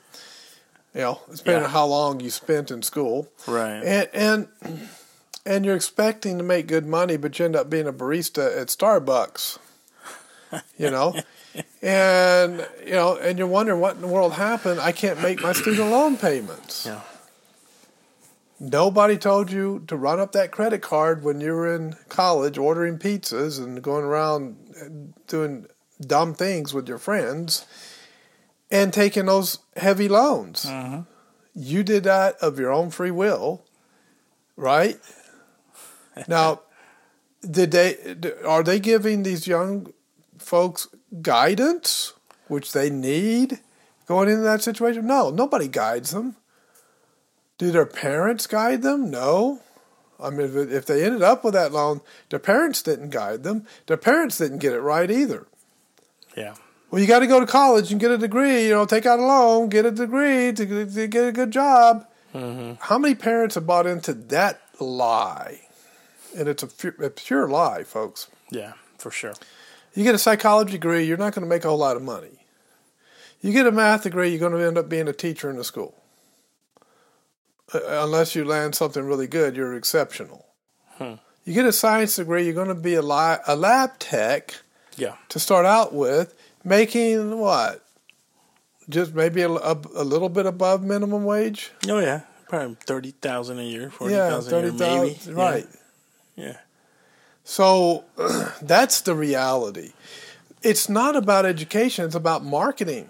[0.94, 1.66] You know, depending Yeah.
[1.68, 3.82] on how long you spent in school, Right.
[3.82, 4.48] and and
[5.44, 8.68] and you're expecting to make good money, but you end up being a barista at
[8.68, 9.58] Starbucks.
[10.76, 11.14] You know.
[11.82, 14.80] And you know, and you're wondering what in the world happened.
[14.80, 16.86] I can't make my student loan payments.
[16.86, 17.02] Yeah.
[18.58, 22.96] Nobody told you to run up that credit card when you were in college ordering
[22.98, 24.84] pizzas and going around uh,
[25.26, 25.66] doing
[26.00, 27.66] dumb things with your friends
[28.70, 30.64] and taking those heavy loans.
[30.66, 31.00] Mm-hmm.
[31.54, 33.64] You did that of your own free will,
[34.56, 34.98] right?
[36.28, 36.62] Now,
[37.48, 39.92] did they are they giving these young
[40.38, 40.88] folks
[41.20, 42.12] guidance
[42.48, 43.60] which they need
[44.06, 45.06] going into that situation?
[45.06, 46.36] No, nobody guides them.
[47.58, 49.10] Do their parents guide them?
[49.10, 49.60] No.
[50.20, 53.66] I mean, if, they ended up with that loan, their parents didn't guide them.
[53.86, 55.46] Their parents didn't get it right either.
[56.36, 56.54] Yeah.
[56.90, 58.64] Well, you got to go to college and get a degree.
[58.66, 62.06] You know, take out a loan, get a degree to, to get a good job.
[62.34, 62.74] Mm-hmm.
[62.80, 65.60] How many parents have bought into that lie?
[66.36, 68.28] And it's a, a pure lie, folks.
[68.50, 69.34] Yeah, for sure.
[69.94, 72.46] You get a psychology degree, you're not going to make a whole lot of money.
[73.40, 75.64] You get a math degree, you're going to end up being a teacher in a
[75.64, 75.94] school.
[77.74, 80.46] Uh, unless you land something really good, you're exceptional.
[80.98, 81.14] Hmm.
[81.44, 84.54] You get a science degree, you're going to be a, li- a lab tech
[84.96, 85.16] Yeah.
[85.30, 87.84] to start out with, making what?
[88.88, 91.70] Just maybe a, a, a little bit above minimum wage?
[91.88, 94.72] Oh yeah, probably thirty thousand a year, forty yeah, thousand a year,
[95.04, 95.32] maybe.
[95.32, 95.66] right.
[95.70, 95.76] Yeah.
[97.44, 98.04] So
[98.62, 99.92] that's the reality.
[100.62, 103.08] It's not about education, it's about marketing.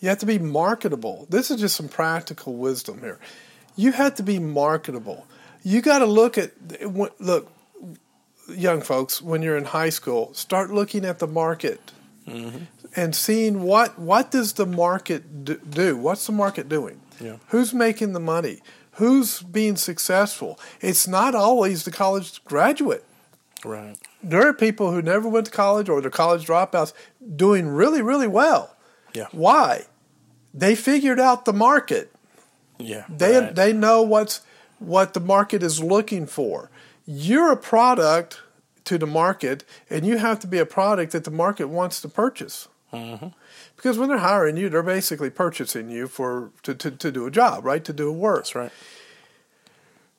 [0.00, 1.26] You have to be marketable.
[1.28, 3.18] This is just some practical wisdom here.
[3.76, 5.26] You have to be marketable.
[5.62, 6.52] You got to look at
[7.20, 7.52] look
[8.48, 11.92] young folks when you're in high school, start looking at the market
[12.26, 12.64] Mm-hmm.
[12.94, 15.96] and seeing what what does the market do?
[15.96, 17.00] What's the market doing?
[17.18, 17.36] Yeah.
[17.48, 18.60] Who's making the money?
[18.92, 20.58] Who's being successful?
[20.80, 23.04] It's not always the college graduate.
[23.64, 23.96] Right.
[24.22, 26.92] There are people who never went to college or they're college dropouts
[27.36, 28.76] doing really, really well.
[29.14, 29.26] Yeah.
[29.32, 29.86] Why?
[30.52, 32.12] They figured out the market.
[32.78, 33.04] Yeah.
[33.08, 33.54] They right.
[33.54, 34.40] they know what's
[34.78, 36.70] what the market is looking for.
[37.06, 38.40] You're a product
[38.84, 42.08] to the market, and you have to be a product that the market wants to
[42.08, 42.66] purchase.
[42.92, 43.28] Mm-hmm.
[43.76, 47.30] Because when they're hiring you, they're basically purchasing you for to, to, to do a
[47.30, 47.84] job, right?
[47.84, 48.38] To do a work.
[48.38, 48.72] That's right.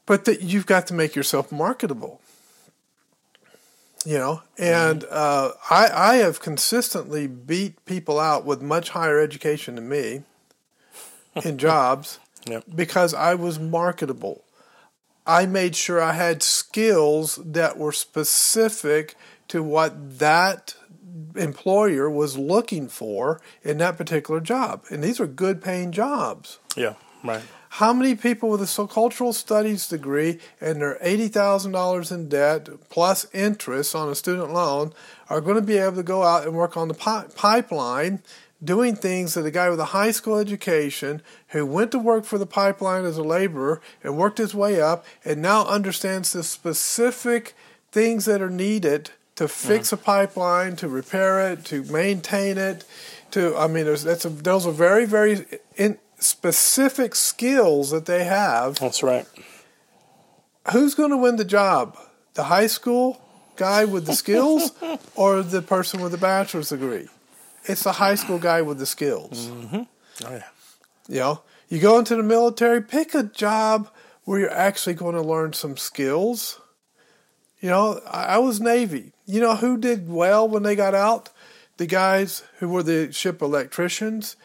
[0.06, 2.22] But that you've got to make yourself marketable.
[4.04, 9.76] You know, and uh, I I have consistently beat people out with much higher education
[9.76, 10.24] than me
[11.46, 12.64] in jobs Yep.
[12.76, 14.44] because I was marketable.
[15.28, 19.16] I made sure I had skills that were specific
[19.50, 20.74] to what that
[21.36, 24.84] employer was looking for in that particular job.
[24.90, 26.60] And these are good paying jobs.
[26.76, 26.96] Yeah.
[27.24, 27.42] Right.
[27.76, 33.26] How many people with a so- cultural studies degree and they're $80,000 in debt plus
[33.34, 34.94] interest on a student loan
[35.30, 38.22] are going to be able to go out and work on the pi- pipeline
[38.64, 42.38] doing things that a guy with a high school education who went to work for
[42.38, 47.56] the pipeline as a laborer and worked his way up and now understands the specific
[47.92, 52.86] things that are needed to fix a pipeline, to repair it, to maintain it,
[53.32, 58.24] to I mean, there's, that's a, those are very very in, specific skills that they
[58.24, 58.76] have.
[58.76, 59.26] That's right.
[60.72, 61.98] Who's going to win the job?
[62.36, 63.20] The high school
[63.56, 64.74] guy with the skills,
[65.16, 67.08] or the person with the bachelor's degree?
[67.66, 69.48] It's the high school guy with the skills.
[69.48, 69.82] Mm-hmm.
[70.24, 70.44] Oh yeah.
[71.08, 73.90] You know, you go into the military, pick a job
[74.24, 76.61] where you're actually going to learn some skills.
[77.62, 79.14] You know, I, I was Navy.
[79.26, 81.30] You know who did well when they got out?
[81.78, 84.36] The guys who were the ship electricians,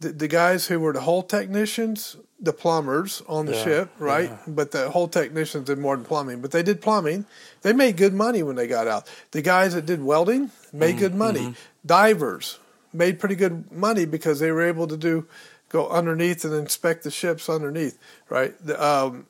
[0.00, 4.30] the, the guys who were the hull technicians, the plumbers on the Yeah, ship, right?
[4.30, 4.38] yeah.
[4.46, 6.40] But the hull technicians did more than plumbing.
[6.42, 7.24] But they did plumbing.
[7.62, 9.10] They made good money when they got out.
[9.32, 11.40] The guys that did welding made Mm, good money.
[11.40, 11.52] mm-hmm.
[11.86, 12.58] Divers
[12.92, 15.26] made pretty good money because they were able to do
[15.68, 18.54] go underneath and inspect the ships underneath, right?
[18.64, 19.26] The, um,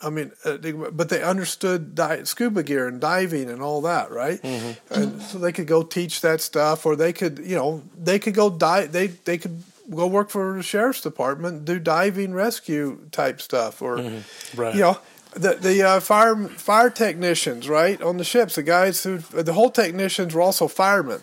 [0.00, 4.10] I mean, uh, they, but they understood di- scuba gear and diving and all that,
[4.12, 4.40] right?
[4.42, 4.94] Mm-hmm.
[4.94, 8.34] And so they could go teach that stuff, or they could, you know, they could
[8.34, 8.92] go dive.
[8.92, 9.62] They they could
[9.94, 14.60] go work for the sheriff's department, do diving rescue type stuff, or Mm-hmm.
[14.60, 14.74] Right.
[14.74, 14.98] you know.
[15.34, 19.70] The the uh, fire fire technicians right on the ships the guys who the whole
[19.70, 21.20] technicians were also firemen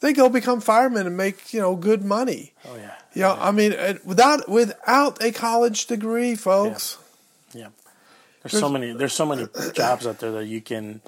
[0.00, 2.94] they go become firemen and make you know good money Oh yeah.
[3.12, 6.96] yeah, I mean, without without a college degree, folks.
[6.96, 7.03] Yeah.
[8.44, 8.92] There's so many.
[8.92, 11.00] There's so many jobs out there that you can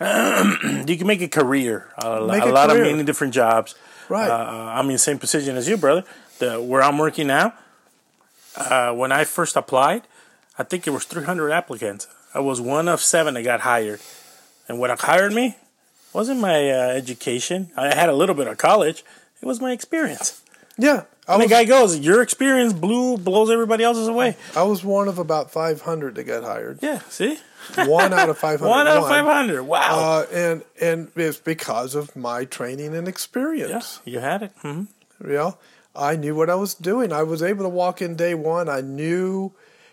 [0.00, 1.88] you can make a career.
[2.02, 2.84] A, Make a a lot career.
[2.84, 3.74] of many different jobs.
[4.08, 4.30] Right.
[4.30, 4.34] Uh,
[4.74, 6.04] I'm in the same position as you, brother.
[6.38, 7.52] The where I'm working now.
[8.56, 10.02] Uh, when I first applied,
[10.58, 12.08] I think it was 300 applicants.
[12.34, 14.00] I was one of seven that got hired,
[14.68, 15.56] and what hired me
[16.12, 17.70] wasn't my uh, education.
[17.76, 19.04] I had a little bit of college.
[19.40, 20.42] It was my experience.
[20.78, 24.82] Yeah, I And the guy goes, "Your experience blew blows everybody else's away." I was
[24.84, 26.80] one of about 500 that got hired.
[26.82, 27.38] Yeah, see,
[27.76, 28.68] One out of 500.
[28.68, 29.62] one out of 500.
[29.62, 29.78] Wow.
[29.98, 34.00] Uh, and and it's because of my training and experience.
[34.04, 34.52] yeah, you had it.
[34.62, 34.84] hmm
[35.22, 35.58] You know,
[35.94, 37.12] I knew what I was doing.
[37.12, 38.68] I was able to walk in day one.
[38.68, 39.52] I knew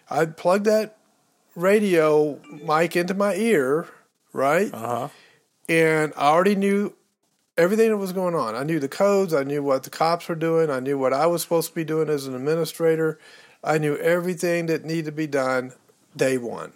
[0.10, 0.98] I'd plug that
[1.56, 3.88] radio mic into my ear,
[4.34, 4.74] right?
[4.74, 5.08] Uh huh.
[5.70, 6.94] and I already knew
[7.58, 8.56] everything that was going on.
[8.56, 9.34] I knew the codes.
[9.34, 10.70] I knew what the cops were doing.
[10.70, 13.20] I knew what I was supposed to be doing as an administrator.
[13.64, 15.74] I knew everything that needed to be done
[16.16, 16.74] day one.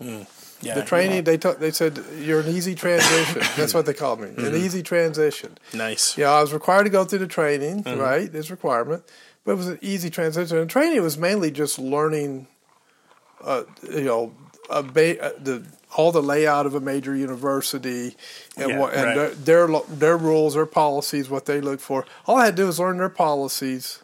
[0.00, 3.42] Yeah, the training they took, they said you're an easy transition.
[3.56, 5.58] That's what they called me, an easy transition.
[5.74, 6.16] Nice.
[6.16, 7.98] Yeah, I was required to go through the training, Mhm.
[8.00, 8.32] right?
[8.32, 9.02] This requirement,
[9.44, 10.58] but it was an easy transition.
[10.58, 12.46] And training was mainly just learning,
[13.44, 14.32] uh, you know,
[14.70, 15.64] a ba- uh, the
[15.96, 18.16] all the layout of a major university
[18.56, 19.14] and Yeah, what and right.
[19.44, 22.04] their, their their rules, their policies, what they look for.
[22.26, 24.00] All I had to do was learn their policies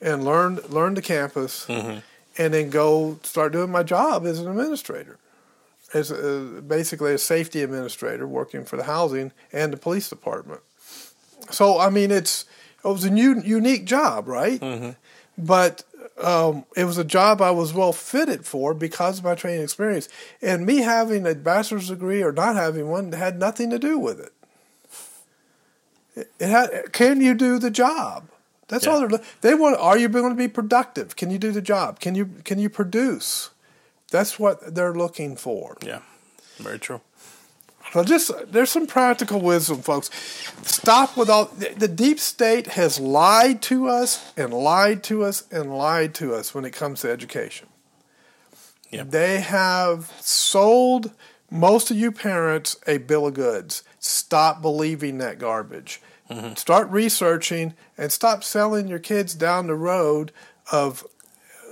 [0.00, 2.02] and learn learn the campus, Mhm.
[2.38, 5.16] and then go start doing my job as an administrator,
[5.94, 10.60] as a, basically a safety administrator working for the housing and the police department.
[11.50, 12.44] So I mean, it's
[12.84, 14.62] it was a new, unique job, right?
[15.38, 15.82] But
[16.22, 20.08] um, it was a job I was well fitted for because of my training experience,
[20.40, 24.20] and me having a bachelor's degree or not having one had nothing to do with
[24.20, 24.32] it.
[26.14, 28.30] It, it had, can you do the job?
[28.68, 29.20] That's all they're.
[29.42, 29.76] They want.
[29.78, 31.14] Are you going to be productive?
[31.14, 32.00] Can you do the job?
[32.00, 33.50] Can you can you produce?
[34.10, 35.76] That's what they're looking for.
[35.84, 36.00] Yeah,
[36.56, 37.00] very true.
[37.96, 40.10] So just there's some practical wisdom, folks.
[40.64, 45.74] Stop with all the, deep state has lied to us and lied to us and
[45.74, 47.68] lied to us when it comes to education.
[48.92, 51.12] They have sold
[51.50, 53.82] most of you parents a bill of goods.
[53.98, 56.02] Stop believing that garbage.
[56.54, 60.32] Start researching and stop selling your kids down the road
[60.70, 61.06] of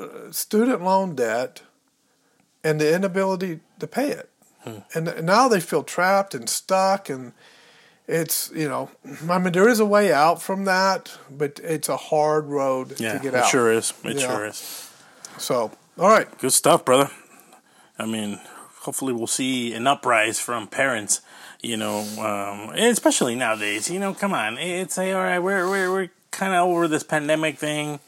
[0.00, 1.60] uh, student loan debt
[2.62, 4.30] and the inability to pay it.
[4.94, 7.32] And now they feel trapped and stuck, and
[8.08, 8.90] it's you know,
[9.28, 13.14] I mean, there is a way out from that, but it's a hard road Yeah,
[13.14, 13.46] to get it out.
[13.46, 13.92] It sure is.
[14.04, 14.26] It Yeah.
[14.26, 14.90] sure is.
[15.38, 17.10] So, all right, Good stuff, brother.
[17.98, 18.40] I mean,
[18.80, 21.20] hopefully we'll see an uprise from parents.
[21.62, 23.88] You know, um, especially nowadays.
[23.90, 25.38] You know, come on, it's hey, all right.
[25.38, 28.00] We're we're we're kind of over this pandemic thing.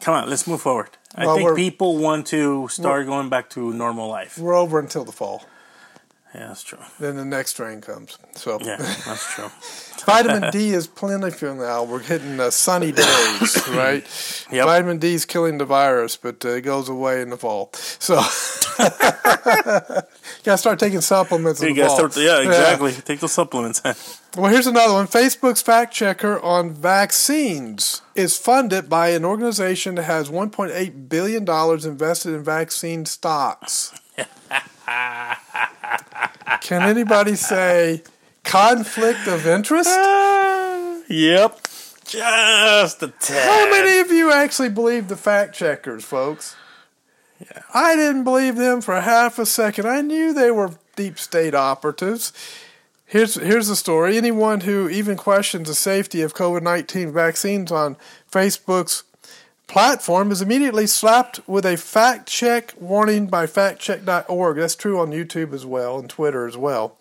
[0.00, 0.90] Come on, let's move forward.
[1.14, 4.38] I Well, think people want to start going back to normal life.
[4.38, 5.42] we're over until the fall.
[6.36, 6.78] Yeah, that's true.
[7.00, 8.18] Then the next train comes.
[8.34, 9.48] So, Yeah, that's true.
[10.04, 11.82] vitamin D is plentiful now.
[11.84, 14.04] We're hitting uh, sunny days, right?
[14.52, 14.66] Yep.
[14.66, 17.70] Vitamin D is killing the virus, but uh, it goes away in the fall.
[17.72, 18.16] So,
[18.76, 21.62] gotta start taking supplements.
[21.62, 22.10] You gotta fall.
[22.10, 22.92] start, yeah, exactly.
[22.92, 23.80] Take those supplements.
[24.36, 25.06] Well, here's another one.
[25.06, 31.86] Facebook's fact checker on vaccines is funded by an organization that has 1.8 billion dollars
[31.86, 33.98] invested in vaccine stocks.
[36.60, 38.02] Can anybody say
[38.44, 39.88] conflict of interest?
[41.08, 41.60] yep.
[42.04, 43.48] Just a tad.
[43.48, 46.54] How many of you actually believe the fact checkers, folks?
[47.40, 47.62] Yeah.
[47.74, 49.86] I didn't believe them for half a second.
[49.86, 52.32] I knew they were deep state operatives.
[53.04, 54.16] Here's here's the story.
[54.16, 57.96] Anyone who even questions the safety of COVID nineteen vaccines on
[58.30, 59.04] Facebook's
[59.66, 64.56] platform is immediately slapped with a fact check warning by factcheck.org.
[64.56, 66.96] That's true on YouTube as well and Twitter as well.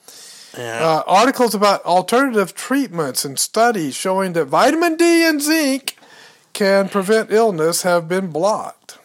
[0.82, 5.98] Uh, articles about alternative treatments and studies showing that vitamin D and zinc
[6.54, 8.98] can prevent illness have been blocked.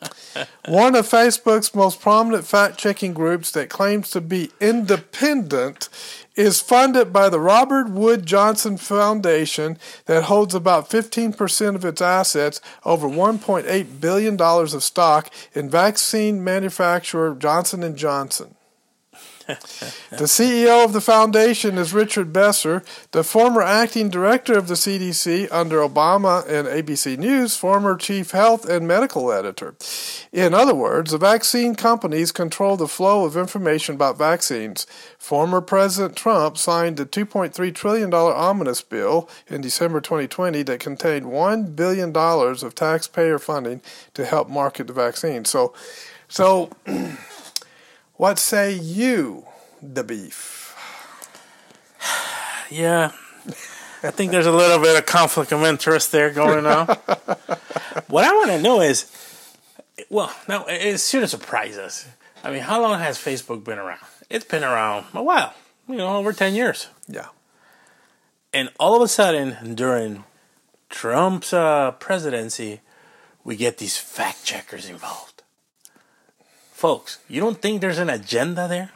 [0.68, 5.88] One of Facebook's most prominent fact checking groups that claims to be independent
[6.38, 9.76] is funded by the Robert Wood Johnson Foundation
[10.06, 17.34] that holds about 15% of its assets, over $1.8 billion of stock in vaccine manufacturer
[17.34, 18.54] Johnson & Johnson.
[19.48, 22.82] The CEO of the foundation is Richard Besser,
[23.12, 28.68] the former acting director of the CDC under Obama and ABC News, former chief health
[28.68, 29.74] and medical editor.
[30.32, 34.86] In other words, the vaccine companies control the flow of information about vaccines.
[35.18, 41.74] Former President Trump signed the $2.3 trillion omnibus bill in December 2020 that contained $1
[41.74, 43.80] billion of taxpayer funding
[44.12, 45.46] to help market the vaccine.
[45.46, 45.72] So,
[46.28, 46.70] so
[48.18, 49.46] what say you,
[49.82, 50.76] the beef?
[52.70, 53.12] Yeah.
[54.02, 56.86] I think there's a little bit of conflict of interest there going on.
[58.08, 59.10] what I want to know is,
[60.10, 62.06] well, now it shouldn't surprise us.
[62.44, 64.00] I mean, how long has Facebook been around?
[64.28, 65.54] It's been around a while,
[65.88, 66.88] you know, over 10 years.
[67.08, 67.28] Yeah.
[68.52, 70.24] And all of a sudden, during
[70.90, 72.80] Trump's uh, presidency,
[73.44, 75.37] we get these fact checkers involved.
[76.78, 78.92] Folks, you don't think there's an agenda there?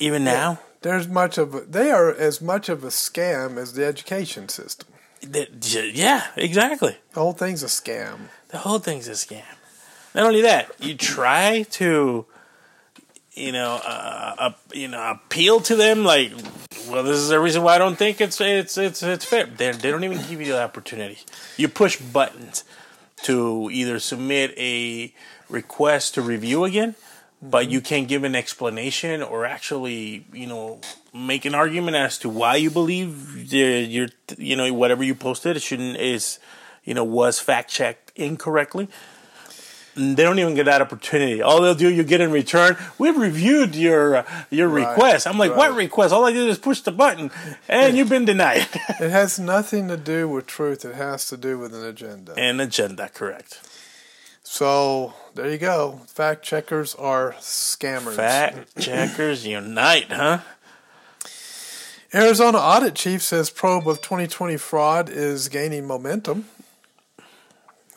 [0.00, 0.58] Even now?
[0.82, 4.88] There's much of a, they are as much of a scam as the education system.
[5.22, 6.96] Yeah, exactly.
[7.12, 8.22] The whole thing's a scam.
[8.48, 9.44] The whole thing's a scam.
[10.16, 12.26] Not only that, you try to,
[13.34, 16.32] you know, uh, uh, you know, appeal to them like,
[16.90, 19.46] well, this is the reason why I don't think it's it's it's it's fair.
[19.46, 21.20] They they don't even give you the opportunity.
[21.56, 22.64] You push buttons
[23.24, 25.12] to either submit a
[25.48, 26.94] request to review again,
[27.42, 30.80] but you can't give an explanation or actually, you know,
[31.12, 34.08] make an argument as to why you believe your,
[34.38, 36.38] you know, whatever you posted it shouldn't is,
[36.84, 38.88] you know, was fact checked incorrectly.
[39.96, 41.40] They don't even get that opportunity.
[41.40, 42.76] All they'll do, you get in return.
[42.98, 45.26] We've reviewed your uh, your Right, request.
[45.26, 46.12] I'm like, what request?
[46.12, 47.30] All I did is push the button,
[47.68, 48.66] and you've been denied.
[49.00, 50.84] It has nothing to do with truth.
[50.84, 52.34] It has to do with an agenda.
[52.36, 53.60] An agenda, correct?
[54.42, 56.00] So there you go.
[56.06, 58.14] Fact checkers are scammers.
[58.14, 60.40] Fact checkers unite, huh?
[62.14, 66.46] Arizona audit chief says probe of 2020 fraud is gaining momentum.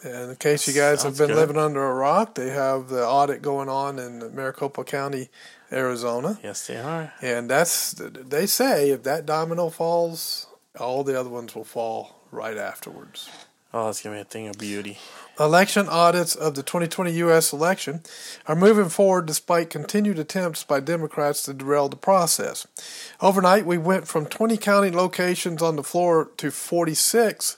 [0.03, 1.35] And in case you guys have been good.
[1.35, 5.29] living under a rock, they have the audit going on in Maricopa County,
[5.71, 6.39] Arizona.
[6.43, 7.13] Yes, they are.
[7.21, 10.47] And that's they say if that domino falls,
[10.79, 13.29] all the other ones will fall right afterwards.
[13.73, 14.97] Oh, that's gonna be a thing of beauty.
[15.39, 17.53] Election audits of the 2020 U.S.
[17.53, 18.01] election
[18.47, 22.65] are moving forward despite continued attempts by Democrats to derail the process.
[23.21, 27.57] Overnight, we went from 20 counting locations on the floor to 46,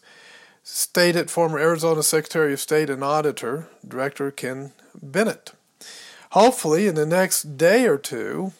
[0.71, 5.53] stated former Arizona Secretary of State and Auditor, Director Ken Bennett.
[6.31, 8.53] Hopefully, in the next day or two,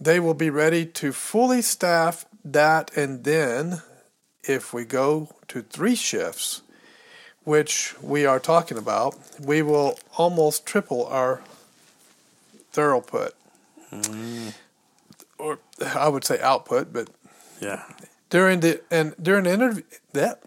[0.00, 3.82] they will be ready to fully staff that, and then,
[4.42, 6.62] if we go to three shifts,
[7.44, 11.42] which we are talking about, we will almost triple our
[12.72, 13.32] throughput.
[13.92, 14.54] Mm.
[15.38, 15.58] Or
[15.94, 17.08] I would say output, but
[17.60, 17.84] Yeah.
[18.30, 19.82] during the and during the interview
[20.12, 20.40] that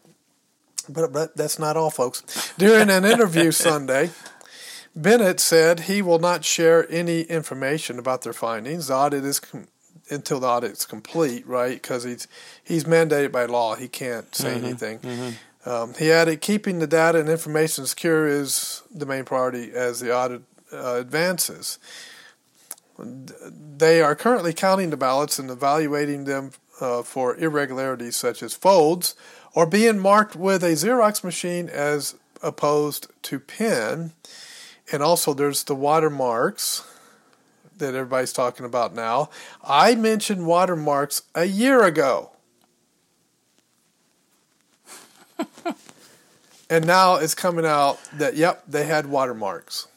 [0.90, 2.54] but, but that's not all folks.
[2.58, 4.12] During an interview Sunday,
[4.96, 8.88] Bennett said he will not share any information about their findings.
[8.88, 9.68] The audit is com-
[10.10, 11.74] until the audit is complete, right?
[11.82, 12.28] Because he's
[12.64, 13.76] he's mandated by law.
[13.76, 15.00] He can't say Mhm, anything.
[15.00, 15.34] mhm.
[15.66, 20.14] Um, he added, keeping the data and information secure is the main priority as the
[20.14, 20.42] audit
[20.74, 21.80] uh, advances.
[23.00, 29.16] They are currently counting the ballots and evaluating them uh, for irregularities such as folds
[29.56, 34.12] or being marked with a Xerox machine as opposed to pen.
[34.91, 36.84] And also, there's the watermarks
[37.78, 39.30] that everybody's talking about now.
[39.64, 42.32] I mentioned watermarks a year ago.
[46.70, 49.88] and now it's coming out that, yep, they had watermarks.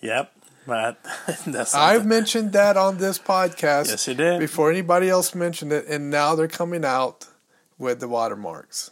[0.00, 0.32] Yep.
[0.66, 0.98] But
[1.46, 3.88] that's I've mentioned that on this podcast.
[3.88, 4.38] Yes, you did.
[4.38, 7.26] Before anybody else mentioned it, and now they're coming out
[7.78, 8.91] with the watermarks.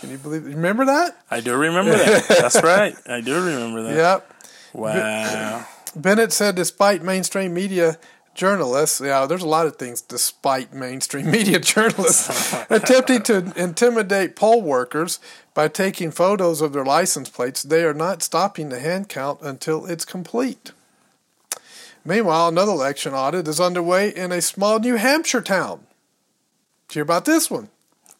[0.00, 0.44] Can you believe?
[0.44, 1.16] Remember that?
[1.30, 2.26] I do remember that.
[2.28, 2.94] That's right.
[3.06, 3.96] I do remember that.
[3.96, 4.32] Yep.
[4.72, 5.66] Wow.
[5.96, 7.98] Bennett said, despite mainstream media
[8.34, 14.60] journalists, yeah, there's a lot of things despite mainstream media journalists attempting to intimidate poll
[14.60, 15.20] workers
[15.54, 19.86] by taking photos of their license plates, they are not stopping the hand count until
[19.86, 20.72] it's complete.
[22.04, 25.86] Meanwhile, another election audit is underway in a small New Hampshire town.
[26.88, 27.70] Did you hear about this one?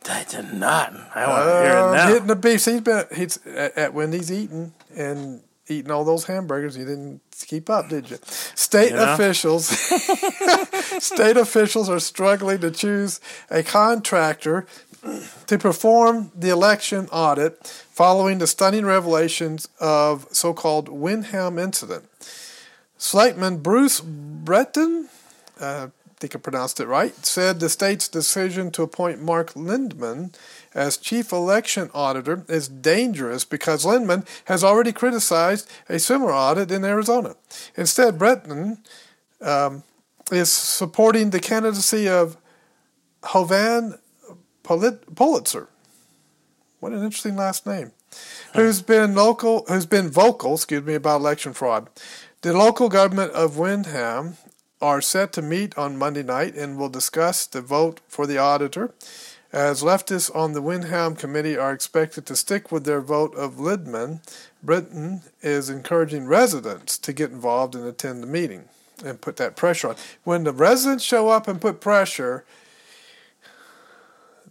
[0.08, 0.92] I did not.
[1.14, 2.08] I want to hear it Uh, now.
[2.08, 2.64] Hitting the beef.
[2.64, 6.76] He's been he's at, at Wendy's eating and eating all those hamburgers.
[6.76, 8.18] You didn't keep up, did you?
[8.26, 9.14] State You know?
[9.14, 9.66] officials,
[11.02, 14.66] state officials are struggling to choose a contractor
[15.46, 22.04] to perform the election audit following the stunning revelations of so-called Windham incident.
[22.98, 25.08] Selectman Bruce Breton,
[25.60, 25.88] uh,
[26.24, 30.34] think I pronounced it right, said the state's decision to appoint Mark Lindeman
[30.74, 36.82] as chief election auditor is dangerous because Lindeman has already criticized a similar audit in
[36.82, 37.36] Arizona.
[37.76, 38.78] Instead, Breton
[39.42, 39.82] um,
[40.32, 42.38] is supporting the candidacy of
[43.24, 43.98] Hovan
[44.62, 45.68] Polit- Pulitzer.
[46.80, 47.92] What an interesting last name.
[48.54, 49.66] Who's been local?
[49.68, 50.54] Who's been vocal?
[50.54, 51.90] Excuse me about election fraud.
[52.40, 54.38] The local government of Windham
[54.84, 58.92] are set to meet on Monday night and will discuss the vote for the auditor.
[59.50, 64.20] As leftists on the Windham committee are expected to stick with their vote of Lindeman,
[64.62, 68.64] Breton is encouraging residents to get involved and attend the meeting
[69.02, 69.96] and put that pressure on.
[70.24, 72.44] When the residents show up and put pressure,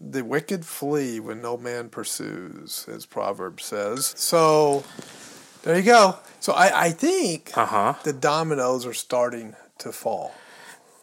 [0.01, 4.13] the wicked flee when no man pursues, as Proverbs says.
[4.17, 4.83] So
[5.63, 6.17] there you go.
[6.39, 7.93] So I, I think Uh-huh.
[8.03, 10.33] the dominoes are starting to fall.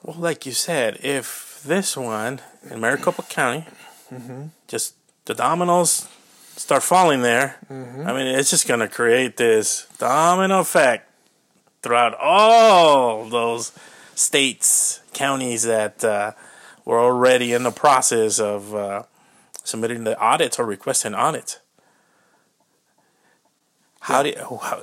[0.02, 2.40] Well, like you said, if this one
[2.70, 3.66] in Maricopa County,
[4.12, 4.46] Mm-hmm.
[4.66, 4.94] just
[5.26, 6.08] the dominoes
[6.56, 8.06] start falling there, Mhm.
[8.06, 11.08] I mean, it's just going to create this domino effect
[11.82, 13.70] throughout all those
[14.16, 16.32] states, counties that uh,
[16.84, 19.04] were already in the process of uh,
[19.62, 21.59] submitting the audits or requesting audits.
[24.00, 24.82] How do you, how,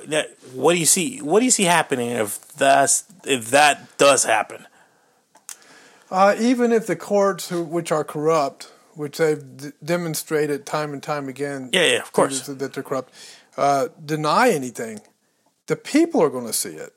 [0.54, 1.18] what do you see?
[1.20, 4.66] What do you see happening if that's if that does happen?
[6.10, 11.02] Uh, even if the courts, who, which are corrupt, which they've d- demonstrated time and
[11.02, 12.46] time again, Yeah, yeah, of course.
[12.46, 13.12] that they're corrupt,
[13.58, 15.00] uh, deny anything,
[15.66, 16.94] the people are going to see it.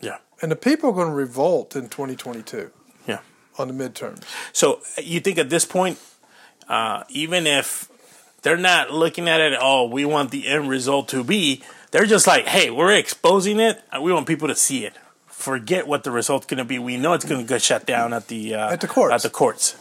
[0.00, 0.18] Yeah.
[0.40, 2.70] And the people are going to revolt in 2022
[3.06, 3.18] Yeah.
[3.58, 4.22] on the midterms.
[4.54, 5.98] So you think at this point,
[6.66, 7.89] uh, even if
[8.42, 12.26] they're not looking at it, oh, we want the end result to be, they're just
[12.26, 13.82] like, hey, we're exposing it.
[13.92, 14.94] and We want people to see it.
[15.26, 16.78] Forget what the result's going to be.
[16.78, 19.14] We know it's going to get shut down at the uh, At the courts.
[19.14, 19.76] At the courts.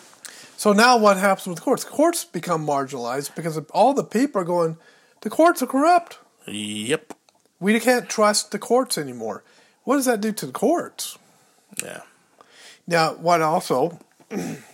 [0.57, 1.83] So now what happens with the courts?
[1.83, 4.77] Courts become marginalized because all the people are going,
[5.21, 6.19] the courts are corrupt.
[6.47, 7.13] Yep.
[7.59, 9.43] We can't trust the courts anymore.
[9.83, 11.17] What does that do to the courts?
[11.83, 12.01] Yeah.
[12.87, 13.99] Now, what also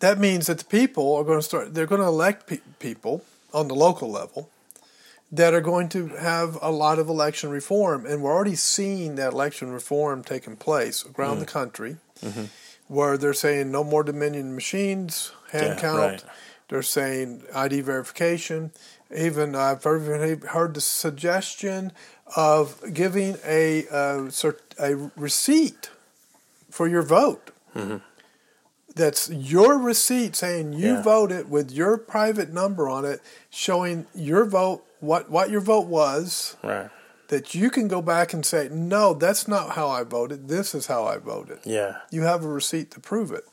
[0.00, 1.74] that means that the people are going to start.
[1.74, 4.50] They're going to elect pe- people on the local level
[5.30, 9.32] that are going to have a lot of election reform, and we're already seeing that
[9.32, 11.40] election reform taking place around Mm.
[11.40, 12.44] the country, Mm-hmm.
[12.88, 15.98] where they're saying no more Dominion machines, hand Yeah, count.
[16.00, 16.24] right.
[16.68, 18.72] They're saying ID verification.
[19.14, 21.92] Even I've heard, heard the suggestion
[22.36, 25.88] of giving a uh, cert, a receipt
[26.70, 27.50] for your vote.
[27.74, 28.02] Mhm.
[28.98, 31.02] That's your receipt saying you Yeah.
[31.02, 36.56] voted with your private number on it, showing your vote, what what your vote was.
[36.62, 36.90] Right.
[37.28, 40.48] That you can go back and say, no, that's not how I voted.
[40.48, 41.58] This is how I voted.
[41.64, 41.96] Yeah.
[42.10, 43.44] You have a receipt to prove it.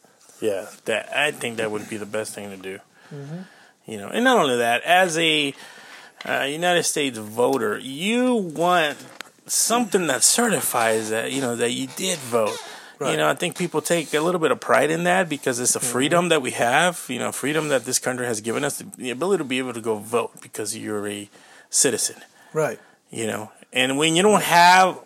[0.41, 0.65] Yeah.
[0.85, 2.79] That I think that would be the best thing to do.
[3.85, 5.53] You know, and not only that, as a
[6.27, 8.97] uh, United States voter, you want
[9.45, 12.57] something that certifies that you know that you did vote.
[13.01, 15.75] You know, I think people take a little bit of pride in that because it's
[15.75, 15.91] a mm-hmm.
[15.91, 17.05] freedom that we have.
[17.09, 19.81] You know, freedom that this country has given us the ability to be able to
[19.81, 21.29] go vote because you're a
[21.69, 22.17] citizen.
[22.53, 22.79] Right.
[23.11, 24.99] You know, and when you don't have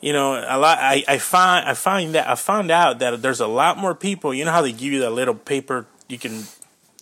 [0.00, 0.78] you know, a lot.
[0.80, 4.32] I, I find I find that I found out that there's a lot more people.
[4.32, 6.44] You know how they give you that little paper you can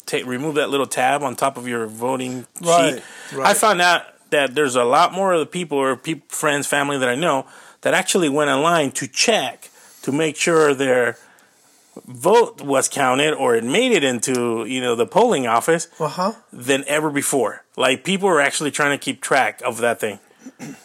[0.04, 3.36] take remove that little tab on top of your voting Right, sheet.
[3.36, 3.48] right.
[3.48, 6.98] I found out that there's a lot more of the people or people, friends, family
[6.98, 7.46] that I know
[7.82, 9.70] that actually went online to check
[10.07, 11.18] to make sure their
[12.07, 16.32] vote was counted or it made it into you know the polling office uh-huh.
[16.52, 17.64] than ever before.
[17.76, 20.20] Like people are actually trying to keep track of that thing.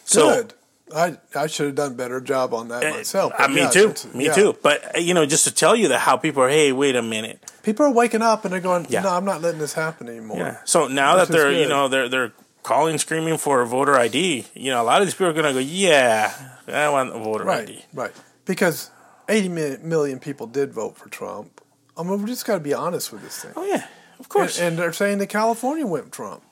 [0.05, 0.53] So Good.
[0.95, 3.32] I I should have done a better job on that myself.
[3.38, 4.34] I but me yeah, too, me yeah.
[4.34, 4.57] too.
[4.63, 7.03] But uh, you know, just to tell you that how people are, hey, wait a
[7.03, 7.39] minute.
[7.61, 9.03] People are waking up and they're going, Yeah.
[9.03, 10.57] "No, I'm not letting this happen anymore." Yeah.
[10.65, 14.72] So now that they're you know they're they're calling screaming for a voter ID, you
[14.72, 16.34] know, a lot of these people are gonna go, yeah,
[16.67, 17.86] I want a voter right, ID.
[17.93, 18.11] right,
[18.45, 18.89] because
[19.32, 21.62] 80 mi- million people did vote for Trump.
[21.98, 23.54] I mean, we just got to be honest with this thing.
[23.56, 23.88] Oh yeah,
[24.20, 24.60] of course.
[24.60, 26.44] And, and they're saying that California went Trump.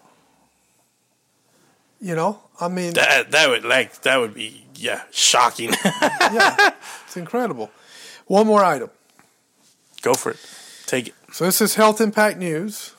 [2.01, 5.71] You know, I mean, That that would like that would be yeah shocking.
[5.83, 6.73] yeah,
[7.05, 7.69] it's incredible.
[8.27, 8.89] One more item.
[10.01, 10.39] Go for it.
[10.85, 11.13] Take it.
[11.33, 12.93] So this is Health Impact News,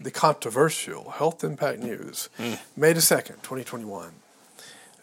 [0.00, 2.58] the controversial Health Impact News, mm.
[2.76, 4.10] May the 2nd, 2021.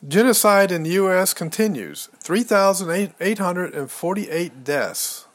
[0.08, 1.34] Genocide in the U.S.
[1.34, 2.08] continues.
[2.20, 5.26] 3,848 deaths.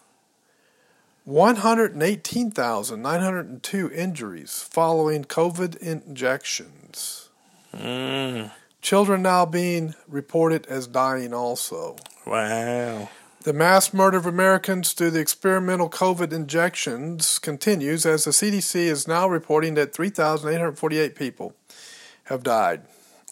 [1.25, 7.29] 118,902 injuries following COVID injections.
[7.75, 8.53] Mm.
[8.81, 11.95] Children now being reported as dying also.
[12.27, 13.09] Wow.
[13.43, 19.07] The mass murder of Americans through the experimental COVID injections continues as the CDC is
[19.07, 21.55] now reporting that 3,848 people
[22.25, 22.83] have died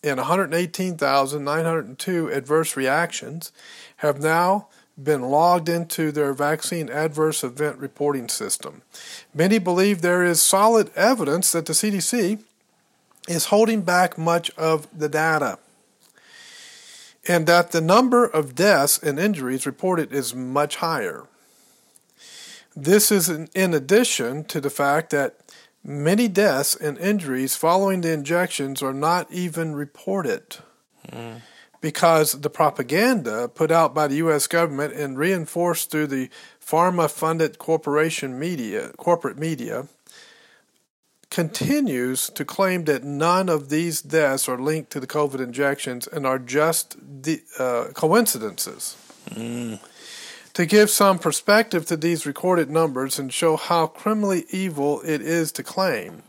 [0.04, 3.50] and 118,902 adverse reactions
[3.96, 4.68] have now
[5.02, 8.82] been logged into their vaccine adverse event reporting system.
[9.34, 12.38] Many believe there is solid evidence that the CDC
[13.26, 15.58] is holding back much of the data
[17.26, 21.24] and that the number of deaths and injuries reported is much higher.
[22.76, 25.43] This is in, addition to the fact that
[25.84, 30.56] many deaths and injuries following the injections are not even reported
[31.80, 34.46] because the propaganda put out by the U.S.
[34.46, 36.30] government and reinforced through the
[36.64, 39.86] pharma-funded corporation media, corporate media,
[41.28, 46.26] continues to claim that none of these deaths are linked to the COVID injections and
[46.26, 48.96] are just the, uh, coincidences.
[50.54, 55.50] To give some perspective to these recorded numbers and show how criminally evil it is
[55.50, 56.22] to claim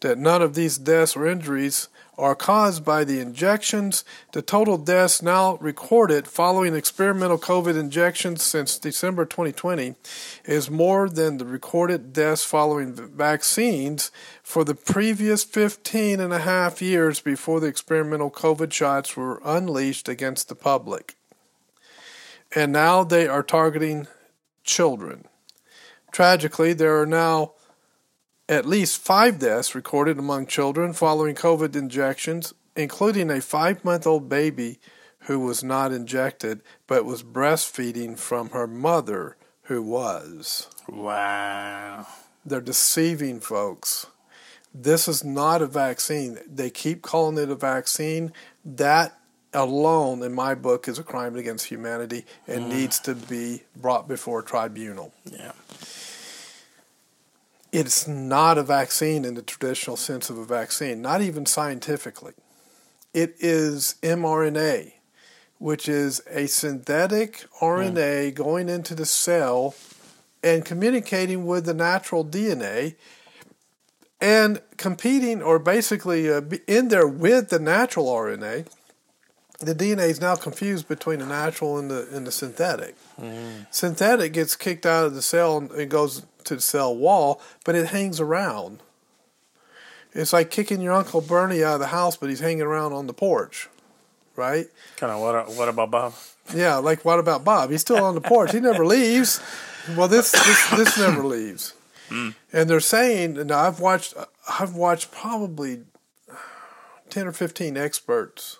[0.00, 4.02] that none of these deaths or injuries are caused by the injections,
[4.32, 9.94] the total deaths now recorded following experimental COVID injections since December 2020
[10.46, 14.10] is more than the recorded deaths following vaccines
[14.42, 20.08] for the previous 15 and a half years before the experimental COVID shots were unleashed
[20.08, 21.14] against the public.
[22.54, 24.06] And now they are targeting
[24.64, 25.26] children.
[26.12, 27.52] Tragically, there are now
[28.48, 34.28] at least five deaths recorded among children following COVID injections, including a five month old
[34.28, 34.78] baby
[35.20, 40.68] who was not injected but was breastfeeding from her mother who was.
[40.88, 42.06] Wow.
[42.44, 44.06] They're deceiving folks.
[44.72, 46.38] This is not a vaccine.
[46.46, 48.32] They keep calling it a vaccine.
[48.64, 49.18] That
[49.56, 52.68] alone, in my book, is a crime against humanity and Mm.
[52.68, 55.12] needs to be brought before a tribunal.
[55.24, 55.52] Yeah.
[57.72, 62.34] It's not a vaccine in the traditional sense of a vaccine, not even scientifically.
[63.12, 64.92] It is mRNA,
[65.58, 69.74] which is a synthetic RNA going into the cell
[70.42, 72.94] and communicating with the natural DNA
[74.20, 78.66] and competing or basically uh, in there with the natural RNA.
[79.58, 82.94] The DNA is now confused between the natural and the and the synthetic.
[83.70, 87.74] Synthetic gets kicked out of the cell and it goes to the cell wall, but
[87.74, 88.80] it hangs around.
[90.12, 93.06] It's like kicking your Uncle Bernie out of the house, but he's hanging around on
[93.06, 93.68] the porch,
[94.34, 94.66] right?
[94.96, 95.48] Kind of what?
[95.56, 96.14] What about Bob?
[96.54, 97.70] Yeah, like what about Bob?
[97.70, 98.52] He's still on the porch.
[98.52, 99.40] He never leaves.
[99.96, 101.74] Well, this this, this never leaves.
[102.08, 102.34] Mm.
[102.52, 104.14] And they're saying, and I've watched,
[104.48, 105.82] I've watched probably
[107.08, 108.58] ten or fifteen experts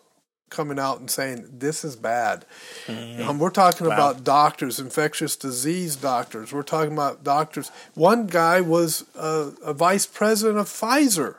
[0.51, 2.45] coming out and saying this is bad.
[2.89, 3.95] Um, we're talking Wow.
[3.95, 6.53] about doctors, infectious disease doctors.
[6.53, 7.71] We're talking about doctors.
[7.95, 11.37] One guy was a, a vice president of Pfizer.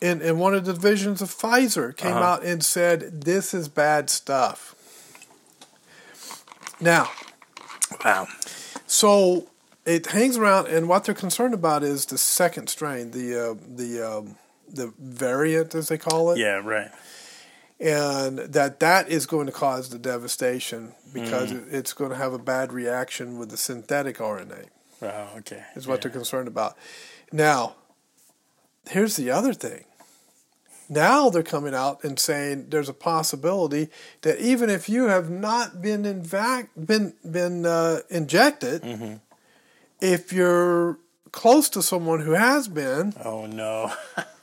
[0.00, 2.24] In, in one of the divisions of Pfizer came Uh-huh.
[2.24, 4.74] out and said this is bad stuff.
[6.80, 7.10] Now,
[8.04, 8.26] Wow.
[8.86, 9.46] so
[9.86, 14.02] it hangs around, and what they're concerned about is the second strain, the uh, the
[14.02, 14.36] um,
[14.68, 16.60] the variant, as they call it, Yeah.
[16.64, 16.90] Right.
[17.84, 21.72] And that that is going to cause the devastation because Mm.
[21.72, 24.64] it's going to have a bad reaction with the synthetic RNA.
[25.00, 25.28] Wow.
[25.38, 25.62] Okay.
[25.76, 26.76] Is what they're concerned about.
[27.30, 27.76] Now,
[28.88, 29.84] here's the other thing.
[30.88, 33.88] Now they're coming out and saying there's a possibility
[34.22, 39.14] that even if you have not been in vac- been been uh, injected, Mm-hmm.
[40.00, 40.98] if you're
[41.32, 43.92] close to someone who has been, oh no,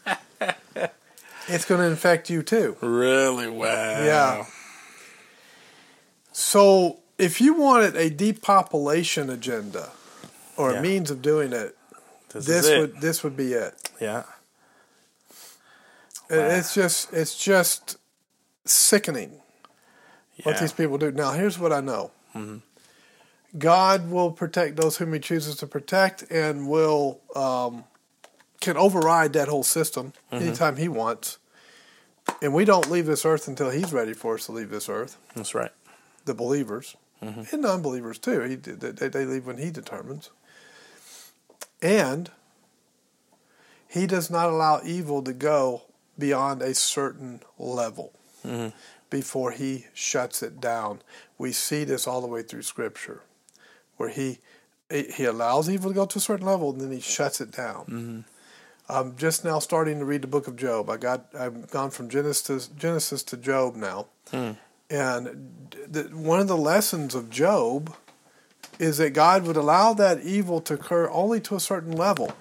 [1.54, 2.78] it's going to infect you too.
[2.82, 3.47] Really?
[3.49, 3.66] Wow.
[4.04, 4.45] Yeah.
[6.32, 9.89] So if you wanted a depopulation agenda
[10.58, 10.80] or Yeah.
[10.80, 11.78] a means of doing it,
[12.34, 12.80] This this, it.
[12.80, 13.74] would this would be it.
[13.99, 14.24] Yeah.
[16.30, 17.97] It- It's just it's just
[18.66, 19.41] sickening
[20.43, 21.12] what these people do.
[21.12, 22.12] Now here's what I know.
[22.36, 22.62] Mhm.
[23.58, 27.84] God will protect those whom He chooses to protect, and will um,
[28.62, 30.41] can override that whole system Mhm.
[30.41, 31.38] anytime He wants.
[32.41, 35.17] And we don't leave this earth until He's ready for us to leave this earth.
[35.35, 35.71] That's right.
[36.25, 37.51] The believers Mhm.
[37.53, 38.41] and non-believers too.
[38.41, 40.29] He they, they leave when He determines.
[41.81, 42.31] And
[43.87, 45.83] He does not allow evil to go
[46.17, 48.13] beyond a certain level
[48.45, 48.71] Mhm.
[49.09, 51.01] before he shuts it down.
[51.37, 53.21] We see this all the way through Scripture,
[53.97, 54.39] where he
[54.89, 57.85] he allows evil to go to a certain level and then he shuts it down.
[57.85, 58.23] Mhm.
[58.91, 60.89] I'm just now starting to read the book of Job.
[60.89, 64.51] I got I've gone from Genesis Genesis to Job now, Hmm.
[64.89, 67.95] and the, one of the lessons of Job
[68.79, 72.33] is that God would allow that evil to occur only to a certain level,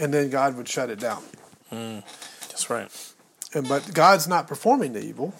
[0.00, 1.22] and then God would shut it down.
[1.70, 2.02] Mm.
[2.48, 2.88] That's right.
[3.54, 5.34] And but God's not performing the evil.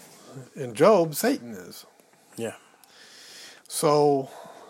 [0.55, 1.87] In Job, Satan is.
[2.37, 2.57] Yeah.
[3.69, 4.29] So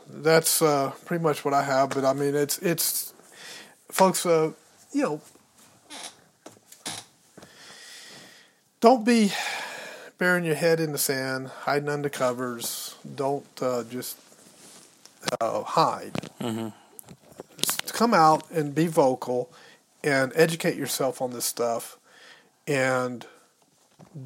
[0.08, 1.90] that's uh, pretty much what I have.
[1.90, 3.12] But I mean, it's it's
[3.90, 4.24] folks.
[4.24, 4.52] Uh,
[4.96, 5.20] you know,
[8.80, 9.30] don't be
[10.16, 12.94] burying your head in the sand, hiding under covers.
[13.14, 14.16] Don't uh, just
[15.38, 16.14] uh, hide.
[16.40, 16.68] Mm-hmm.
[17.60, 19.52] Just come out and be vocal
[20.02, 21.98] and educate yourself on this stuff
[22.66, 23.26] and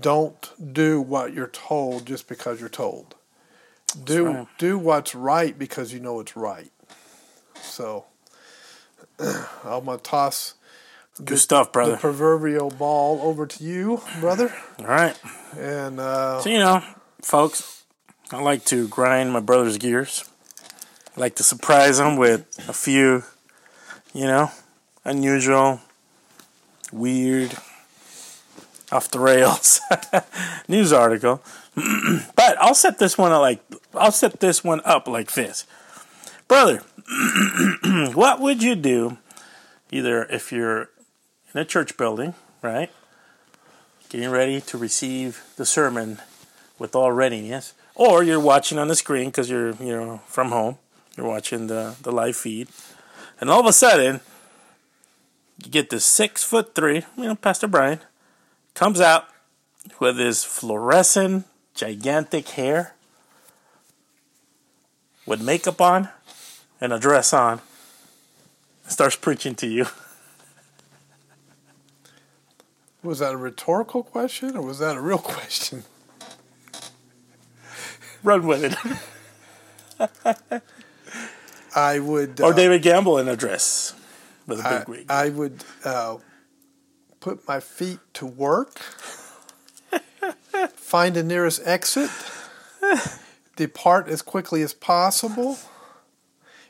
[0.00, 3.16] don't do what you're told just because you're told.
[4.04, 4.46] Do right.
[4.56, 6.70] do what's right because you know it's right.
[7.60, 8.04] So
[9.18, 10.54] I'm gonna toss
[11.24, 11.92] Good stuff, brother.
[11.92, 14.54] the proverbial ball over to you, brother.
[14.78, 15.18] All right.
[15.58, 16.82] And uh, So you know,
[17.22, 17.84] folks,
[18.30, 20.24] I like to grind my brother's gears.
[21.16, 23.24] I like to surprise them with a few,
[24.14, 24.50] you know,
[25.04, 25.80] unusual,
[26.92, 27.56] weird,
[28.92, 29.80] off the rails
[30.68, 31.42] news article.
[31.74, 33.60] but I'll set this one up like
[33.94, 35.66] I'll set this one up like this,
[36.48, 36.82] brother.
[38.14, 39.18] what would you do,
[39.90, 40.88] either if you're
[41.54, 42.90] in a church building, right,
[44.08, 46.18] getting ready to receive the sermon
[46.78, 50.78] with all readiness, or you're watching on the screen because you're you know from home,
[51.16, 52.68] you're watching the the live feed,
[53.40, 54.20] and all of a sudden
[55.64, 58.00] you get this six foot three, you know, Pastor Brian
[58.74, 59.26] comes out
[59.98, 62.94] with his fluorescent gigantic hair
[65.26, 66.08] with makeup on
[66.80, 67.60] and a dress on
[68.86, 69.86] starts preaching to you.
[73.02, 75.84] was that a rhetorical question or was that a real question?
[78.22, 80.62] Run with it.
[81.74, 82.40] I would.
[82.40, 83.94] or uh, David Gamble in a dress
[84.46, 85.06] with a I, big wig.
[85.08, 86.18] I would uh,
[87.20, 88.78] put my feet to work,
[90.74, 92.10] find the nearest exit,
[93.56, 95.58] depart as quickly as possible,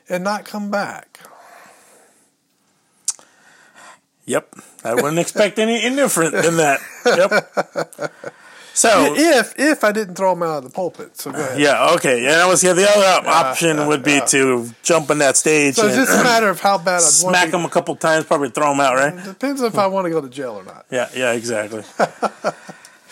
[0.07, 1.19] and not come back.
[4.25, 4.55] Yep.
[4.83, 6.79] I wouldn't expect any indifferent than that.
[7.05, 8.11] Yep.
[8.73, 11.59] So if if I didn't throw him out of the pulpit, so go ahead.
[11.59, 12.23] yeah, okay.
[12.23, 15.75] Yeah, that was yeah, the other op- option would be to jump on that stage
[15.75, 18.25] So it's just a matter of how bad I'd want smack him a couple times,
[18.25, 19.23] probably throw him out, right?
[19.25, 20.85] Depends if I want to go to jail or not.
[20.89, 21.83] Yeah, yeah, exactly.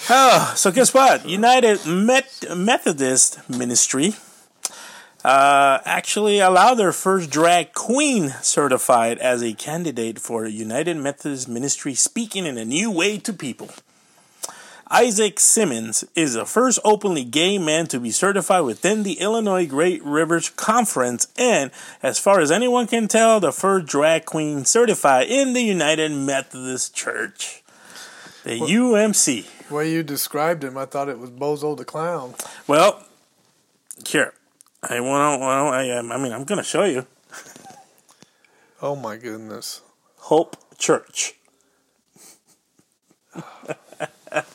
[0.10, 1.28] oh, so guess what?
[1.28, 4.16] United Met- Methodist Ministry
[5.24, 11.94] uh, actually allow their first drag queen certified as a candidate for United Methodist Ministry
[11.94, 13.70] speaking in a new way to people.
[14.92, 20.04] Isaac Simmons is the first openly gay man to be certified within the Illinois Great
[20.04, 21.70] Rivers Conference, and
[22.02, 26.96] as far as anyone can tell, the first drag queen certified in the United Methodist
[26.96, 27.62] Church,
[28.44, 29.68] the UMC.
[29.68, 32.34] The way you described him, I thought it was Bozo the Clown.
[32.66, 33.04] Well,
[34.08, 34.34] here,
[34.84, 35.46] I want to.
[35.46, 37.06] Well, I, I mean, I'm going to show you.
[38.82, 39.82] Oh my goodness.
[40.18, 41.36] Hope Church.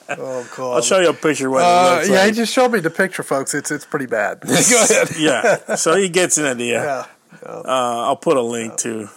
[0.08, 0.74] Oh god.
[0.76, 2.26] I'll show you a picture what Uh, yeah, like.
[2.26, 3.54] he just showed me the picture, folks.
[3.54, 4.40] It's it's pretty bad.
[4.42, 5.08] Go ahead.
[5.18, 6.82] yeah, so he gets an idea.
[6.82, 7.06] Yeah.
[7.44, 7.62] Uh,
[8.06, 9.08] I'll put a link to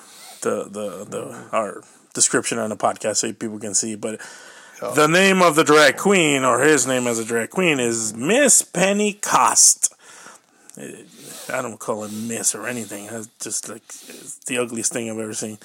[0.41, 1.83] the, the the our
[2.13, 3.95] description on the podcast so people can see.
[3.95, 4.19] But
[4.95, 8.63] The name of the drag queen, or his name as a drag queen, is Miss
[8.63, 9.86] Penny Cost.
[10.77, 13.05] I don't call it Miss or anything.
[13.05, 15.57] It's just like it's the ugliest thing I've ever seen.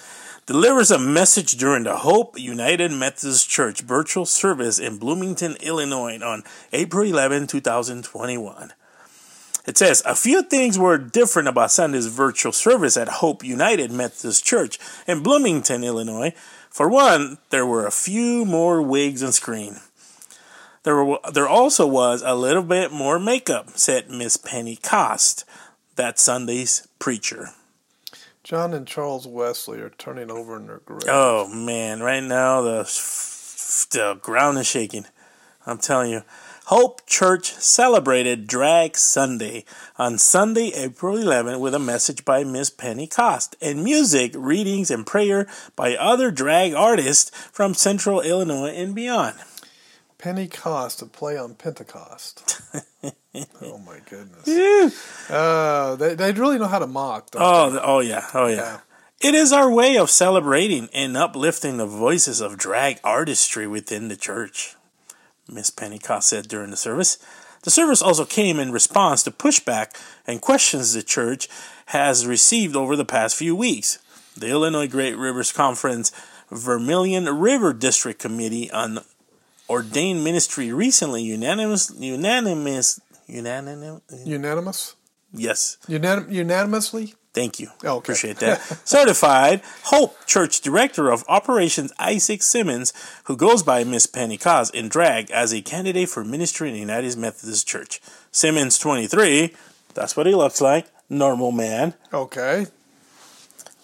[0.46, 6.44] Delivers a message during the Hope United Methodist Church virtual service in Bloomington, Illinois on
[6.72, 8.72] April 11, 2021.
[9.64, 14.44] It says a few things were different about Sunday's virtual service at Hope United Methodist
[14.44, 16.32] Church in Bloomington, Illinois.
[16.70, 19.76] For one, there were a few more wigs on screen.
[20.84, 25.44] There, were, there also was a little bit more makeup, said Miss Penny Cost,
[25.96, 27.50] that Sunday's preacher.
[28.42, 31.04] John and Charles Wesley are turning over in their grave.
[31.06, 32.82] Oh man, right now the
[33.92, 35.06] the ground is shaking.
[35.64, 36.22] I'm telling you.
[36.66, 39.64] Hope Church celebrated Drag Sunday
[39.98, 45.04] on Sunday, April 11, with a message by Miss Penny Cost and music, readings, and
[45.04, 49.36] prayer by other drag artists from Central Illinois and beyond.
[50.22, 52.62] Penny Cost, to play on Pentecost.
[53.60, 55.28] oh my goodness.
[55.28, 57.30] Uh, they, they really know how to mock.
[57.34, 57.78] Oh, they?
[57.82, 58.80] oh yeah, oh yeah.
[59.20, 64.16] It is our way of celebrating and uplifting the voices of drag artistry within the
[64.16, 64.76] church,
[65.48, 67.18] Miss Pentecost said during the service.
[67.64, 71.48] The service also came in response to pushback and questions the church
[71.86, 73.98] has received over the past few weeks.
[74.36, 76.12] The Illinois Great Rivers Conference
[76.52, 79.00] Vermilion River District Committee on
[79.72, 84.96] Ordained Ministry recently unanimous unanimous unanimous Unanimous?
[85.32, 87.14] yes Unanim- unanimously?
[87.34, 87.68] Thank you.
[87.82, 87.98] Oh, okay.
[88.12, 88.60] Appreciate that.
[88.84, 92.92] Certified Hope Church Director of Operations Isaac Simmons,
[93.24, 96.80] who goes by Miss Penny Cos in drag as a candidate for ministry in the
[96.80, 98.02] United Methodist Church.
[98.32, 99.54] Simmons, 23.
[99.94, 100.88] That's what he looks like.
[101.08, 101.94] Normal man.
[102.12, 102.66] Okay.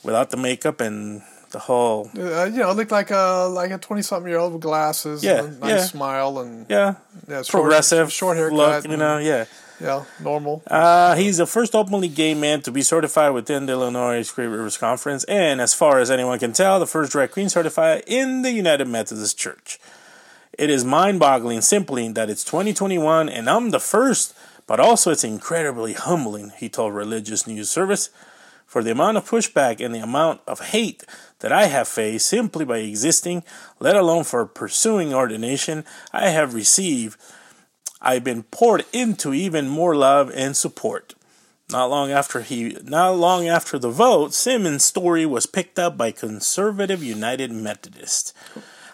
[0.05, 2.11] Without the makeup and the whole.
[2.17, 5.45] Uh, you know, look like a like a twenty something year old with glasses, Yeah,
[5.45, 5.85] and a nice yeah.
[5.85, 6.95] smile, and Yeah.
[7.29, 9.45] yeah, short- Progressive short haircut, look, you and- know, yeah.
[9.81, 10.63] yeah, normal.
[10.67, 14.77] Uh, he's the first openly gay man to be certified within the Illinois Great Rivers
[14.77, 18.51] Conference, and as far as anyone can tell, the first drag queen certified in the
[18.53, 19.79] United Methodist Church.
[20.59, 24.35] It is mind boggling simply that it's 2021 and I'm the first,
[24.67, 28.11] but also it's incredibly humbling, he told Religious News Service,
[28.67, 31.05] for the amount of pushback and the amount of hate
[31.41, 33.45] that I have faced simply by existing,
[33.81, 37.19] let alone for pursuing ordination, I have received.
[38.01, 41.15] I've been poured into even more love and support.
[41.71, 46.13] Not long after he, not long after the vote, Simmons' story was picked up by
[46.13, 48.33] conservative United Methodists.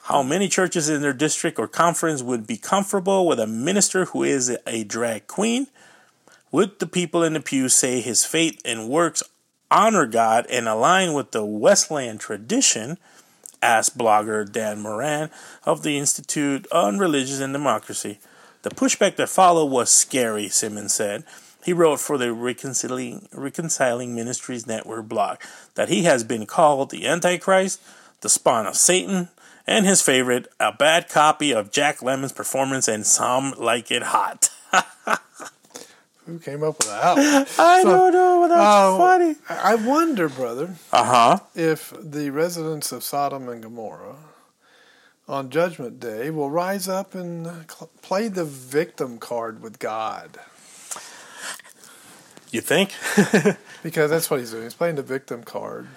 [0.05, 4.23] How many churches in their district or conference would be comfortable with a minister who
[4.23, 5.69] is a drag queen?
[6.51, 9.23] Would the people in the pew say his faith and works
[9.75, 12.97] honor God and align with the Wesleyan tradition?
[13.61, 15.31] asked blogger Dan Moran
[15.65, 18.19] of the Institute on Religion and Democracy.
[18.63, 21.25] The pushback that followed was scary, Simmons said.
[21.65, 25.39] He wrote for the Reconciling, Reconciling Ministries Network blog
[25.75, 27.81] that he has been called the Antichrist,
[28.21, 29.29] the spawn of Satan,
[29.67, 34.51] and his favorite, a bad copy of Jack Lemmon's performance and Some Like It Hot.
[36.27, 37.49] Who came up with that?
[37.59, 39.35] I don't know, that's uh, funny.
[39.49, 41.39] I wonder, brother, Uh huh.
[41.55, 44.17] if the residents of Sodom and Gomorrah
[45.29, 50.39] on Judgment Day will rise up and cl- play the victim card with God.
[52.51, 52.93] You think?
[53.83, 54.63] because that's what he's doing.
[54.63, 55.89] He's playing the victim card.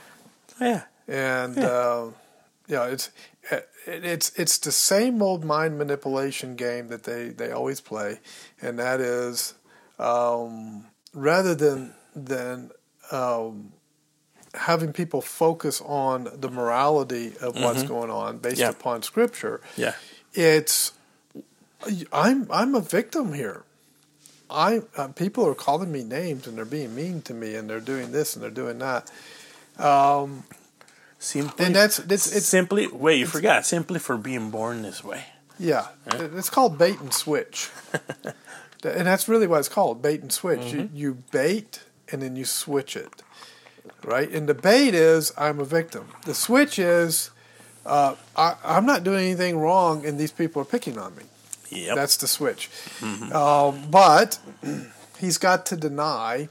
[0.59, 0.83] Yeah.
[1.07, 2.07] And uh,
[2.67, 3.11] yeah, it's
[3.85, 8.19] it's it's the same old mind manipulation game that they, they always play,
[8.61, 9.53] and that is
[9.99, 12.71] um, rather than than
[13.11, 13.71] um,
[14.53, 17.87] having people focus on the morality of what's Mhm.
[17.87, 18.69] going on based Yeah.
[18.69, 19.61] upon Scripture.
[19.75, 19.93] Yeah.
[20.33, 20.93] It's
[22.11, 23.63] I'm I'm a victim here.
[24.49, 27.79] I uh, people are calling me names and they're being mean to me and they're
[27.79, 29.11] doing this and they're doing that.
[29.77, 30.43] Um,
[31.19, 35.25] Simply, and that's it's it's simply wait, you forgot simply for being born this way.
[35.57, 37.69] yeah, it's called bait and switch,
[38.95, 40.73] and that's really what it's called bait and switch.
[40.73, 40.89] You Mhm.
[40.93, 41.81] you bait
[42.11, 43.23] and then you switch it,
[44.03, 44.29] right?
[44.29, 46.09] And the bait is I'm a victim.
[46.25, 47.31] The switch is
[47.85, 51.23] uh, I, I'm not doing anything wrong and these people are picking on me.
[51.69, 51.95] Yep.
[51.95, 52.69] That's the switch.
[52.99, 53.33] Mhm.
[53.33, 54.39] Um, but
[55.19, 56.49] he's got to deny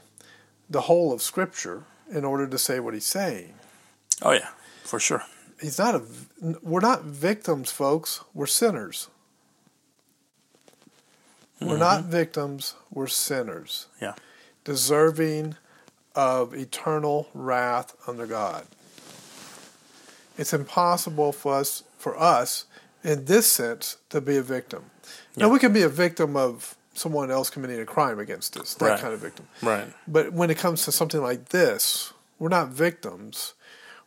[0.69, 3.53] the whole of Scripture in order to say what he's saying.
[4.21, 4.49] Oh yeah,
[4.83, 5.23] for sure.
[5.61, 6.01] He's not a.
[6.61, 8.21] We're not victims, folks.
[8.33, 9.07] We're sinners.
[11.59, 12.11] We're not mm-hmm.
[12.11, 12.75] victims.
[12.91, 13.87] We're sinners.
[14.01, 14.13] Yeah.
[14.63, 15.55] Deserving
[16.15, 18.65] of eternal wrath under God.
[20.37, 21.83] It's impossible for us.
[21.97, 22.65] For us,
[23.03, 24.91] in this sense to be a victim.
[25.35, 28.85] Now we can be a victim of someone else committing a crime against us, that
[28.85, 28.99] Right.
[28.99, 29.47] kind of victim.
[29.61, 29.87] Right.
[30.07, 33.53] But when it comes to something like this, we're not victims.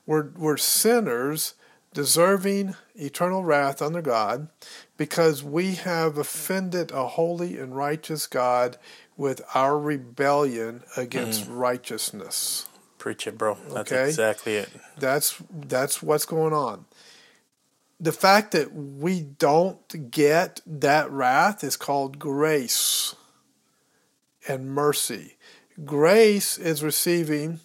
[0.06, 1.54] We're we're sinners
[1.92, 4.48] deserving eternal wrath under God
[4.96, 8.76] because we have offended a holy and righteous God
[9.16, 11.58] with our rebellion against mm.
[11.58, 12.68] righteousness.
[12.98, 13.56] Preach it, bro.
[13.68, 14.08] That's Okay.
[14.08, 14.68] exactly it.
[14.98, 16.84] That's that's what's going on.
[17.98, 23.14] The fact that we don't get that wrath is called grace
[24.48, 25.36] and mercy.
[25.84, 27.60] Grace is receiving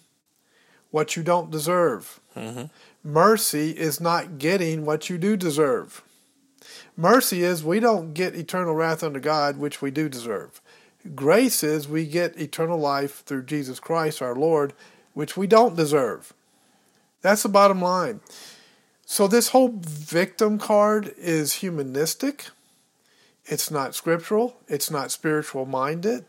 [0.90, 2.20] what you don't deserve.
[2.34, 2.64] Mm-hmm.
[3.06, 6.02] Mercy is not getting what you do deserve.
[6.96, 10.60] Mercy is we don't get eternal wrath under God, which we do deserve.
[11.14, 14.72] Grace is we get eternal life through Jesus Christ our Lord,
[15.14, 16.34] which we don't deserve.
[17.22, 18.22] That's the bottom line.
[19.04, 22.46] So this whole victim card is humanistic.
[23.44, 24.56] It's not scriptural.
[24.66, 26.24] It's not spiritual minded.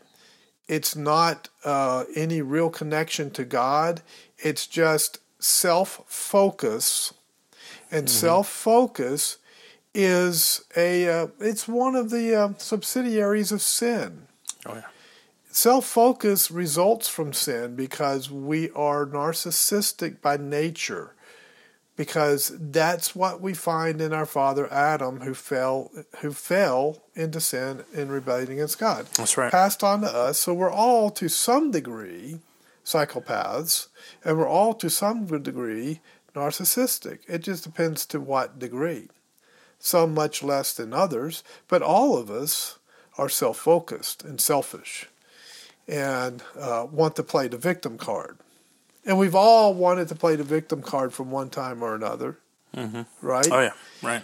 [0.68, 4.00] It's not uh, any real connection to God.
[4.38, 7.14] It's just self focus,
[7.90, 9.38] and self focus
[9.94, 14.26] is a uh, it's one of the uh, subsidiaries of sin.
[14.66, 14.82] Oh yeah.
[15.50, 21.14] Self focus results from sin because we are narcissistic by nature.
[21.96, 27.82] Because that's what we find in our father Adam, who fell, who fell into sin
[27.92, 29.06] in rebellion against God.
[29.16, 29.50] That's right.
[29.50, 32.38] Passed on to us, so we're all to some degree
[32.88, 33.88] psychopaths,
[34.24, 36.00] and we're all to some degree
[36.34, 37.18] narcissistic.
[37.28, 39.08] It just depends to what degree.
[39.78, 42.78] Some much less than others, but all of us
[43.16, 45.06] are self focused and selfish
[45.86, 48.38] and uh, want to play the victim card.
[49.04, 52.38] And we've all wanted to play the victim card from one time or another,
[52.76, 53.02] Mm-hmm.
[53.22, 53.48] right?
[53.50, 53.72] Oh yeah.
[54.02, 54.22] Right.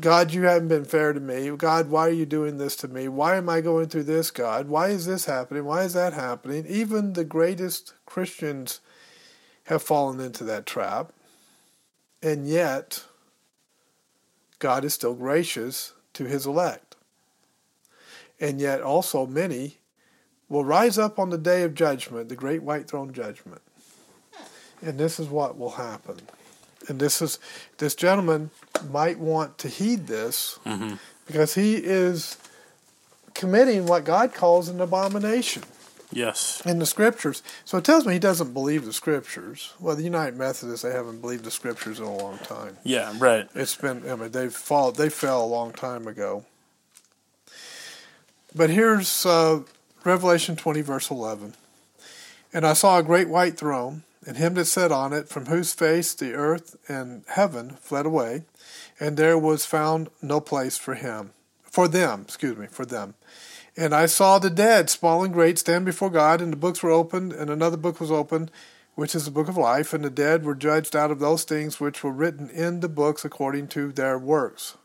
[0.00, 1.50] God, you haven't been fair to me.
[1.56, 3.08] God, why are you doing this to me?
[3.08, 4.68] Why am I going through this, God?
[4.68, 5.64] Why is this happening?
[5.64, 6.66] Why is that happening?
[6.68, 8.80] Even the greatest Christians
[9.64, 11.12] have fallen into that trap.
[12.22, 13.04] And yet,
[14.58, 16.96] God is still gracious to his elect.
[18.38, 19.78] And yet, also, many
[20.50, 23.62] will rise up on the day of judgment, the great white throne judgment.
[24.82, 26.18] And this is what will happen.
[26.88, 27.38] And this is
[27.78, 28.50] this gentleman
[28.90, 30.94] might want to heed this Mm-hmm.
[31.26, 32.36] because he is
[33.34, 35.62] committing what God calls an abomination
[36.10, 36.62] Yes.
[36.64, 37.42] in the scriptures.
[37.66, 39.74] So it tells me he doesn't believe the scriptures.
[39.78, 42.78] Well, the United Methodists they haven't believed the scriptures in a long time.
[42.82, 43.12] Yeah.
[43.18, 43.46] Right.
[43.54, 46.44] It's been I mean they've fall they fell a long time ago.
[48.54, 49.60] But here's uh,
[50.04, 51.54] Revelation 20 verse 11.
[52.52, 55.72] And I saw a great white throne, and him that sat on it, from whose
[55.72, 58.44] face the earth and heaven fled away,
[59.00, 61.30] and there was found no place for him,
[61.62, 63.14] for them, excuse me, for them.
[63.74, 66.90] And I saw the dead, small and great, stand before God, and the books were
[66.90, 68.50] opened, and another book was opened,
[68.96, 71.80] which is the book of life, and the dead were judged out of those things
[71.80, 74.76] which were written in the books according to their works.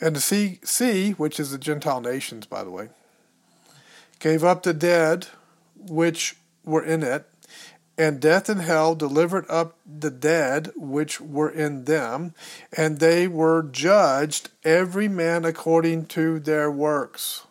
[0.00, 2.88] And the sea, sea, which is the Gentile nations, by the way,
[4.18, 5.26] gave up the dead
[5.76, 7.26] which were in it,
[7.98, 12.34] and death and hell delivered up the dead which were in them,
[12.76, 17.44] and they were judged every man according to their works.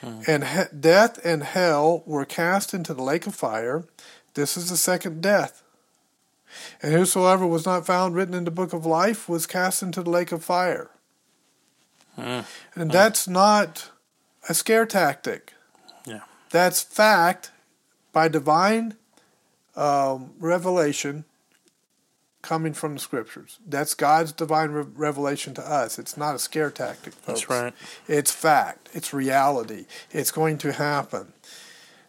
[0.00, 0.20] Hmm.
[0.26, 3.84] And he- death and hell were cast into the lake of fire.
[4.34, 5.62] This is the second death.
[6.82, 10.10] And whosoever was not found written in the book of life was cast into the
[10.10, 10.90] lake of fire.
[12.16, 12.40] Hmm.
[12.74, 12.88] And hmm.
[12.88, 13.90] that's not
[14.48, 15.54] a scare tactic.
[16.04, 16.20] Yeah.
[16.50, 17.51] That's fact
[18.12, 18.94] by divine
[19.74, 21.24] um, revelation
[22.42, 23.58] coming from the scriptures.
[23.66, 25.98] That's God's divine re- revelation to us.
[25.98, 27.26] It's not a scare tactic, folks.
[27.26, 27.72] That's right.
[28.08, 28.90] It's fact.
[28.92, 29.86] It's reality.
[30.10, 31.32] It's going to happen.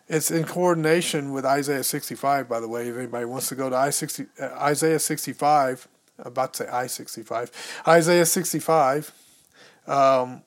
[0.10, 2.88] It's in coordination with Isaiah 65, by the way.
[2.89, 5.88] If anybody wants to go to I 60, uh, Isaiah 65,
[6.20, 9.14] I'm about to say I 65, Isaiah 65,
[9.88, 10.43] um,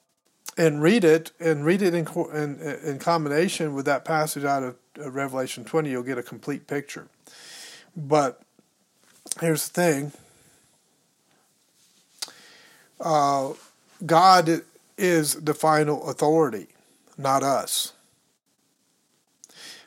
[0.58, 4.62] and read it, and read it in, co- in, in combination with that passage out
[4.62, 7.08] of Revelation 20, you'll get a complete picture.
[7.96, 8.40] But
[9.40, 10.12] here's the thing
[13.00, 13.52] uh,
[14.04, 14.62] God
[14.98, 16.68] is the final authority,
[17.18, 17.92] not us.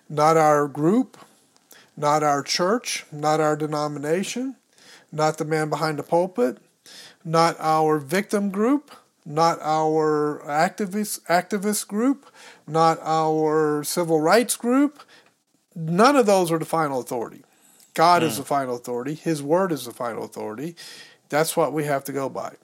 [0.08, 1.18] Not our group,
[1.96, 4.56] not our church, not our denomination,
[5.12, 6.58] not the man behind the pulpit,
[7.24, 8.92] not our victim group,
[9.26, 12.26] not our activist activist group,
[12.70, 15.02] not our civil rights group.
[15.76, 17.44] None of those are the final authority.
[17.94, 18.42] God is hmm.
[18.42, 19.16] the final authority.
[19.16, 20.76] His word is the final authority.
[21.30, 22.56] That's what we have to go by.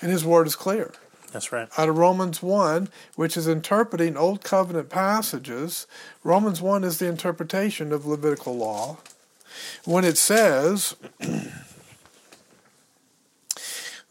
[0.00, 0.92] And his word is clear.
[1.32, 1.68] That's right.
[1.76, 5.88] Out of Romans 1, which is interpreting Old Covenant passages,
[6.22, 8.98] Romans 1 is the interpretation of Levitical law.
[9.84, 10.94] When it says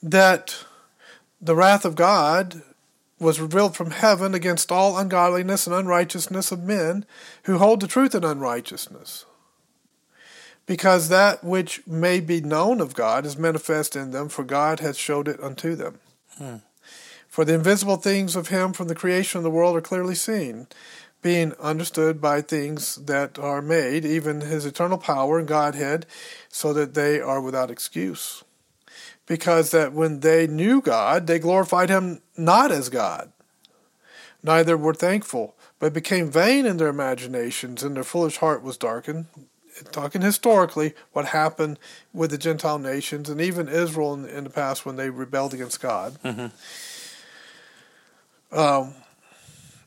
[0.04, 0.66] that
[1.42, 2.62] the wrath of God
[3.24, 7.06] was revealed from heaven against all ungodliness and unrighteousness of men
[7.44, 9.26] who hold the truth in unrighteousness.
[10.66, 14.96] Because that which may be known of God is manifest in them, for God hath
[14.96, 16.00] showed it unto them.
[16.38, 16.58] Hmm.
[17.28, 20.68] For the invisible things of him from the creation of the world are clearly seen,
[21.22, 26.06] being understood by things that are made, even his eternal power and Godhead,
[26.50, 28.44] so that they are without excuse.
[29.26, 33.32] Because that when they knew God, they glorified him not as God,
[34.44, 39.26] neither were thankful, but became vain in their imaginations, and their foolish heart was darkened.
[39.92, 41.80] Talking historically, what happened
[42.14, 45.82] with the Gentile nations and even Israel in, in the past when they rebelled against
[45.82, 46.18] God.
[46.24, 46.48] Mm-hmm.
[48.58, 48.94] Um,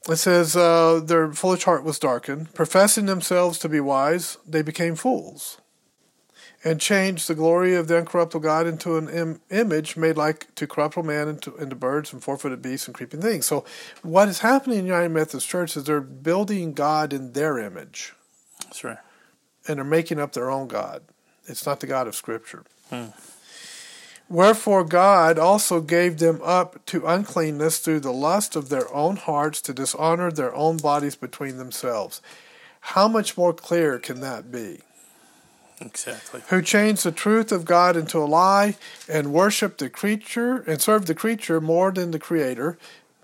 [0.09, 2.53] it says, uh, Their foolish heart was darkened.
[2.55, 5.59] Professing themselves to be wise, they became fools,
[6.65, 10.67] and changed the glory of the uncorruptible God into an Im- image made like to
[10.67, 13.47] corruptible man, into, into birds and four footed beasts and creeping things.
[13.47, 13.65] So,
[14.03, 18.15] what is happening in the United Methodist Church is they're building God in their image,
[18.65, 18.99] That's right.
[19.69, 21.03] and they're making up their own God.
[21.47, 22.65] It's not the God of Scripture.
[22.91, 23.07] Hmm.
[24.29, 29.61] Wherefore God also gave them up to uncleanness through the lust of their own hearts
[29.63, 32.21] to dishonor their own bodies between themselves.
[32.81, 34.81] How much more clear can that be?
[35.81, 36.41] Exactly.
[36.49, 38.77] Who changed the truth of God into a lie
[39.09, 42.79] and worshiped the creature and served the creature more than the Creator.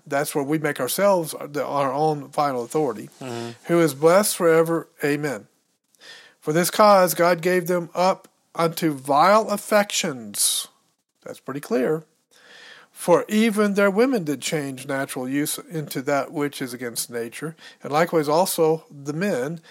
[0.05, 3.09] That's where we make ourselves our own final authority.
[3.19, 3.51] Mm-hmm.
[3.65, 4.87] Who is blessed forever.
[5.03, 5.47] Amen.
[6.39, 10.67] For this cause God gave them up unto vile affections.
[11.23, 12.03] That's pretty clear.
[12.91, 17.91] For even their women did change natural use into that which is against nature, and
[17.91, 19.61] likewise also the men,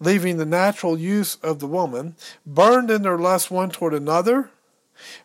[0.00, 4.50] leaving the natural use of the woman, burned in their lust one toward another,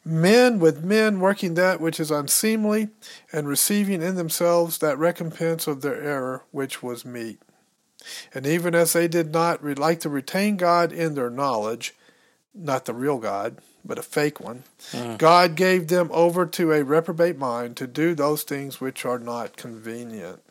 [0.04, 2.90] men with men working that which is unseemly,
[3.32, 7.40] and receiving in themselves that recompense of their error which was meet.
[8.34, 11.96] And even as they did not like to retain God in their knowledge,
[12.54, 15.16] not the real God, but a fake one, hmm.
[15.16, 19.58] God gave them over to a reprobate mind to do those things which are not
[19.58, 20.42] convenient.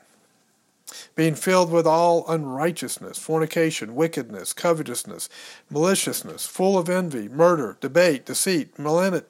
[1.14, 5.28] Being filled with all unrighteousness, fornication, wickedness, covetousness,
[5.70, 9.24] maliciousness, full of envy, murder, debate, deceit, malignity,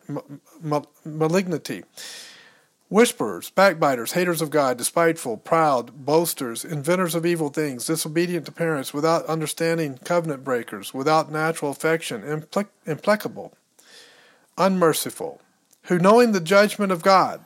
[2.89, 8.95] whisperers, backbiters, haters of God, despiteful, proud, boasters, inventors of evil things, disobedient to parents,
[8.95, 12.45] without understanding, covenant breakers, without natural affection,
[12.87, 13.53] implacable,
[14.57, 15.41] unmerciful,
[15.85, 17.43] who knowing the judgment of God,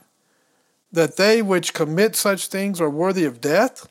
[0.92, 3.88] that they which commit such things are worthy of death,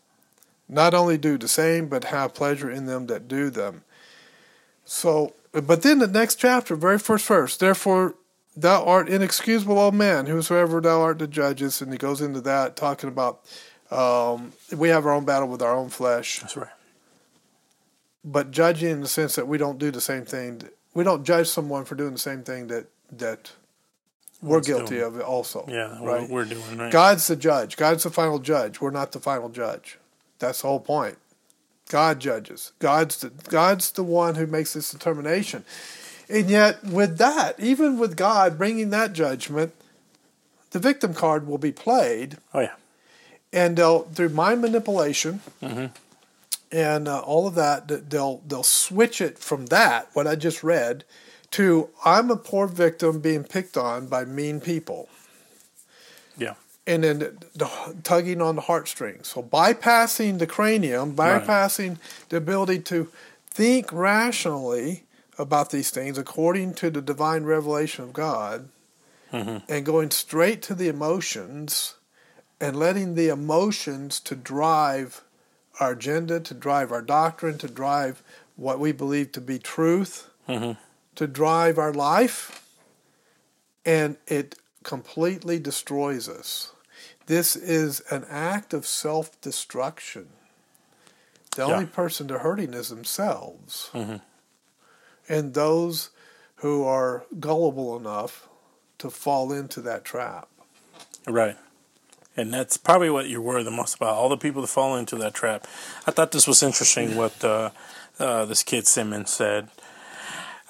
[0.72, 3.84] not only do the same, but have pleasure in them that do them.
[4.86, 8.16] So, but then the next chapter, very first verse, therefore
[8.56, 12.78] thou art inexcusable, O man, whosoever thou art to judges, and he goes into that,
[12.78, 13.42] talking about
[13.92, 16.40] um, we have our own battle with our own flesh.
[16.40, 16.70] That's right.
[18.24, 20.62] But judging in the sense that we don't do the same thing,
[20.94, 23.52] we don't judge someone for doing the same thing that that
[24.42, 25.08] we're One's guilty doing.
[25.08, 25.66] of it also.
[25.68, 26.30] Yeah, right.
[26.30, 26.92] we're doing, right.
[26.92, 27.78] God's the judge.
[27.78, 28.80] God's the final judge.
[28.80, 30.00] We're not the final judge.
[30.42, 31.18] That's the whole point.
[31.90, 32.72] God judges.
[32.80, 35.64] God's the God's the one who makes this determination.
[36.30, 39.74] And yet, with that, even with God bringing that judgment,
[40.72, 42.38] the victim card will be played.
[42.54, 42.76] Oh yeah.
[43.52, 45.88] And they'll through mind manipulation Mm-hmm.
[46.72, 51.04] and uh, all of that, they'll they'll switch it from that what I just read
[51.52, 55.10] to I'm a poor victim being picked on by mean people
[56.38, 56.54] Yeah.
[56.88, 57.70] And then the, the
[58.04, 59.28] tugging on the heartstrings.
[59.30, 61.44] So bypassing the cranium, Right.
[61.44, 61.98] bypassing
[62.30, 63.10] the ability to
[63.50, 65.04] think rationally
[65.38, 68.70] about these things according to the divine revelation of God,
[69.32, 69.72] Mm-hmm.
[69.72, 71.96] and going straight to the emotions
[72.60, 75.22] and letting the emotions to drive
[75.80, 78.22] our agenda, to drive our doctrine, to drive
[78.58, 80.74] what we believe to be truth, Mm-hmm.
[81.16, 82.66] to drive our life,
[83.86, 86.72] and it completely destroys us.
[87.28, 90.30] This is an act of self destruction.
[91.56, 91.74] The Yeah.
[91.74, 94.18] only person they're hurting is themselves Mm-hmm.
[95.30, 96.10] and those
[96.58, 98.48] who are gullible enough
[99.00, 100.48] to fall into that trap.
[101.28, 101.58] Right.
[102.38, 104.14] And that's probably what you're worried the most about.
[104.16, 105.68] All the people that fall into that trap.
[106.08, 107.72] I thought this was interesting what uh,
[108.20, 109.70] uh, this kid Simmons said.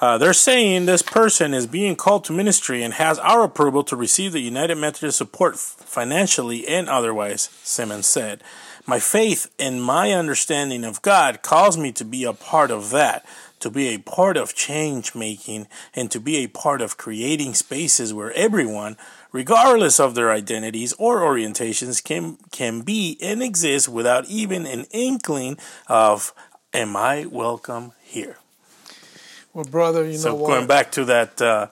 [0.02, 3.96] Uh, they're saying this person is being called to ministry and has our approval to
[3.96, 8.44] receive the United Methodist support financially and otherwise, Simmons said.
[8.88, 13.24] My faith and my understanding of God calls me to be a part of that,
[13.60, 18.12] to be a part of change making, and to be a part of creating spaces
[18.12, 18.98] where everyone,
[19.32, 25.60] regardless of their identities or orientations, can, can be and exist without even an inkling
[25.88, 26.34] of,
[26.74, 28.38] Am I welcome here?
[29.54, 30.48] Well, brother, you so know what?
[30.48, 31.68] going back to that, uh,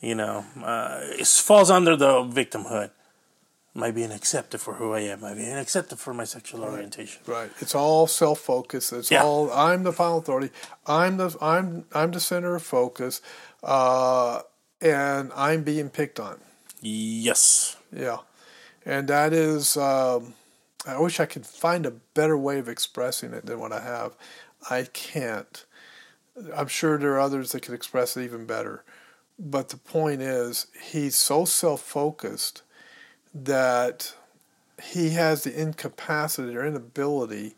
[0.00, 2.90] you know, uh, it falls under the victimhood.
[3.74, 5.18] Am being accepted for who I am?
[5.22, 7.20] Am I being accepted for my sexual orientation?
[7.26, 7.50] Right.
[7.60, 8.92] It's all self-focused.
[8.94, 9.22] It's Yeah.
[9.22, 10.50] all I'm the final authority.
[10.86, 13.20] I'm the I'm I'm the center of focus,
[13.62, 14.40] uh,
[14.80, 16.38] and I'm being picked on.
[16.80, 17.76] Yes.
[17.92, 18.18] Yeah,
[18.86, 19.76] and that is.
[19.76, 20.32] Um,
[20.86, 24.12] I wish I could find a better way of expressing it than what I have.
[24.70, 25.64] I can't.
[26.54, 28.82] I'm sure there are others that could express it even better.
[29.38, 32.62] But the point is, he's so self focused
[33.34, 34.14] that
[34.82, 37.54] he has the incapacity or inability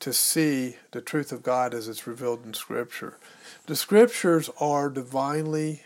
[0.00, 3.18] to see the truth of God as it's revealed in Scripture.
[3.66, 5.82] The Scriptures are divinely.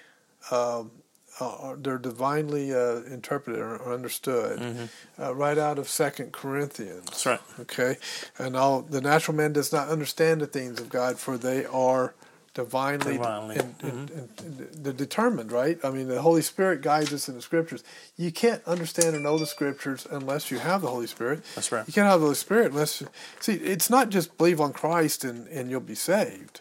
[0.51, 0.93] Um,
[1.41, 4.89] uh, they're divinely uh, interpreted or understood Mhm.
[5.19, 7.07] uh, right out of Second Corinthians.
[7.07, 7.41] That's right.
[7.59, 7.99] Okay,
[8.39, 12.15] and all the natural man does not understand the things of God, for they are
[12.55, 13.57] divinely, Divinely.
[13.57, 15.51] in- in- in- in- they're determined.
[15.53, 15.79] Right?
[15.85, 17.83] I mean, the Holy Spirit guides us in the Scriptures.
[18.17, 21.43] You can't understand or know the Scriptures unless you have the Holy Spirit.
[21.55, 21.87] That's right.
[21.87, 23.09] You can't have the Holy Spirit unless you,
[23.41, 23.55] see.
[23.55, 26.61] It's not just believe on Christ and and you'll be saved.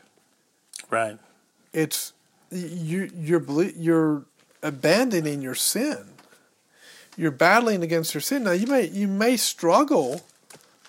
[0.90, 1.18] Right.
[1.72, 2.14] It's
[2.52, 3.10] you.
[3.15, 3.41] You're
[3.78, 4.24] you're
[4.61, 6.06] abandoning your sin.
[7.15, 8.44] You're battling against your sin.
[8.44, 10.22] Now you may you may struggle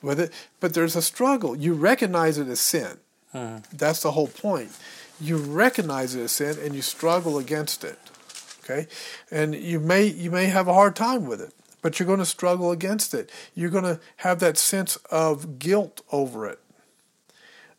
[0.01, 1.55] with it, but there's a struggle.
[1.57, 2.99] You recognize it as sin.
[3.35, 3.65] Mhm.
[3.73, 4.71] That's the whole point.
[5.21, 7.99] You recognize it as sin and you struggle against it.
[8.63, 8.87] Okay?
[9.31, 11.53] And you may you may have a hard time with it,
[11.83, 13.31] but you're going to struggle against it.
[13.55, 16.61] You're going to have that sense of guilt over it.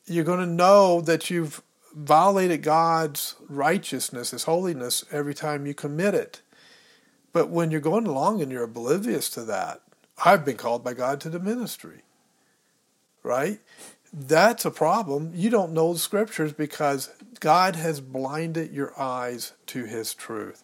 [0.05, 1.61] You're going to know that you've
[1.95, 6.41] violated God's righteousness, his holiness every time you commit it.
[7.33, 9.81] But when you're going along and you're oblivious to that,
[10.23, 12.01] I've been called by God to the ministry.
[13.23, 13.59] Right?
[14.17, 15.33] That's a problem.
[15.35, 17.09] You don't know the scriptures because
[17.41, 20.63] God has blinded your eyes to his truth.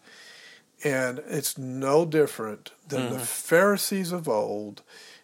[0.86, 3.26] And it's no different than the Mhm.
[3.26, 4.84] Pharisees of old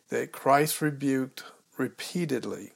[0.10, 1.44] that Christ rebuked
[1.78, 2.74] repeatedly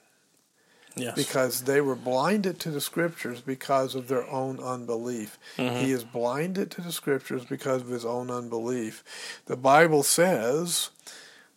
[0.95, 1.15] Yes.
[1.15, 5.37] because they were blinded to the scriptures because of their own unbelief.
[5.57, 5.81] Mhm.
[5.81, 9.03] He is blinded to the scriptures because of his own unbelief.
[9.47, 10.89] The Bible says,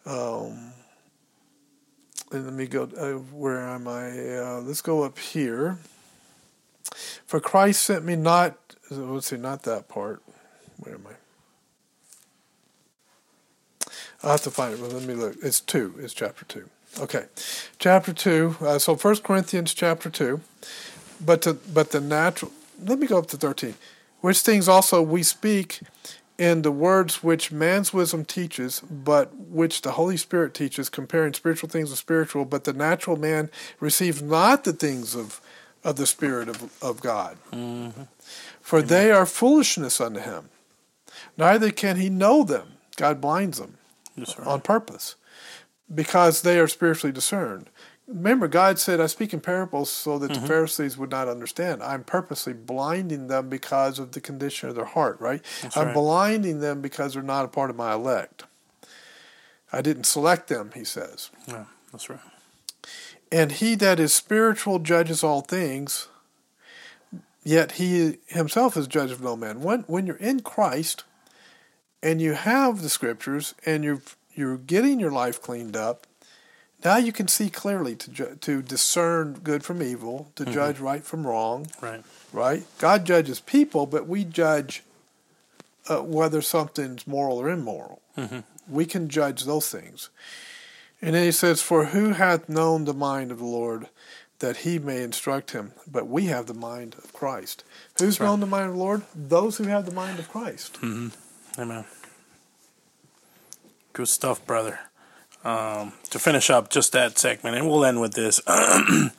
[0.04, 0.72] um,
[2.38, 4.38] let me go, uh, where am I?
[4.38, 5.78] Uh, let's go up here.
[7.26, 8.56] For Christ sent me not,
[8.90, 10.22] let's see, not that part.
[10.78, 11.14] Where am I?
[14.22, 15.36] I'll have to find it, but let me look.
[15.42, 16.68] It's two, it's chapter two.
[16.98, 17.26] Okay,
[17.78, 18.56] chapter two.
[18.60, 20.40] Uh, so First Corinthians chapter two,
[21.24, 22.52] but but the natural.
[22.82, 23.74] Let me go up to thirteen.
[24.20, 25.80] Which things also we speak
[26.38, 31.68] in the words which man's wisdom teaches, but which the Holy Spirit teaches, comparing spiritual
[31.68, 32.44] things with spiritual.
[32.44, 33.50] But the natural man
[33.80, 35.40] receives not the things of
[35.84, 38.02] of the Spirit of of God, Mm-hmm.
[38.60, 40.48] for they are foolishness unto him.
[41.36, 42.68] Neither can he know them.
[42.96, 43.76] God blinds them
[44.16, 44.38] right.
[44.46, 45.16] on purpose
[45.94, 47.68] because they are spiritually discerned.
[48.06, 50.40] Remember, God said, I speak in parables so that Mhm.
[50.42, 51.82] the Pharisees would not understand.
[51.82, 55.42] I'm purposely blinding them because of the condition of their heart, right?
[55.62, 55.94] That's I'm right.
[55.94, 58.44] blinding them because they're not a part of my elect.
[59.72, 61.30] I didn't select them, he says.
[61.46, 62.20] Yeah, that's right.
[63.32, 66.08] And he that is spiritual judges all things,
[67.42, 69.62] yet he himself is judge of no man.
[69.62, 71.04] When when you're in Christ
[72.02, 74.02] and you have the scriptures and you're
[74.34, 76.06] you're getting your life cleaned up,
[76.84, 80.52] now you can see clearly to ju- to discern good from evil, to Mhm.
[80.52, 81.66] judge right from wrong.
[81.80, 82.02] Right.
[82.32, 82.64] Right?
[82.78, 84.82] God judges people, but we judge
[85.88, 88.00] uh, whether something's moral or immoral.
[88.16, 88.40] Mm-hmm.
[88.68, 90.08] We can judge those things.
[91.02, 93.88] And then he says, For who hath known the mind of the Lord
[94.38, 95.72] that he may instruct him?
[95.86, 97.64] But we have the mind of Christ.
[97.98, 99.02] Who's known the mind of the Lord?
[99.14, 100.78] Those who have the mind of Christ.
[100.78, 101.08] hmm
[101.58, 101.84] Amen.
[103.92, 104.80] Good stuff, brother.
[105.44, 108.40] Um, to finish up just that segment, and we'll end with this.
[108.46, 109.10] uh,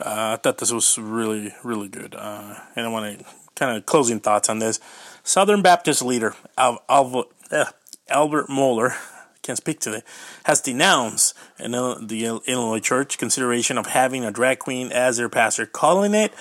[0.00, 2.16] I thought this was really, really good.
[2.16, 3.24] Uh, and I want to
[3.54, 4.80] kind of closing thoughts on this.
[5.22, 7.66] Southern Baptist leader Al- Alva- eh,
[8.08, 8.96] Albert Mohler,
[9.42, 10.02] can't speak today,
[10.44, 15.66] has denounced in the Illinois church consideration of having a drag queen as their pastor,
[15.66, 16.32] calling it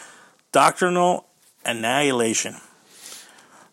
[0.52, 1.28] doctrinal
[1.66, 2.56] annihilation.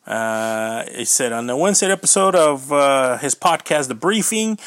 [0.07, 4.59] Uh, he said on the Wednesday episode of uh, his podcast, The Briefing,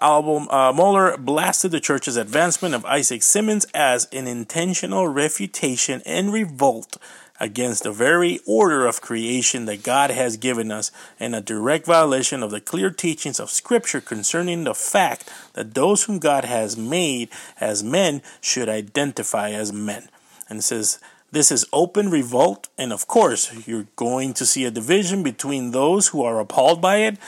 [0.00, 6.32] album uh, Mohler blasted the church's advancement of Isaac Simmons as an intentional refutation and
[6.32, 6.96] revolt
[7.40, 12.42] against the very order of creation that God has given us and a direct violation
[12.42, 17.28] of the clear teachings of Scripture concerning the fact that those whom God has made
[17.60, 20.08] as men should identify as men.
[20.48, 20.98] And says,
[21.30, 26.08] this is open revolt, and of course, you're going to see a division between those
[26.08, 27.18] who are appalled by it,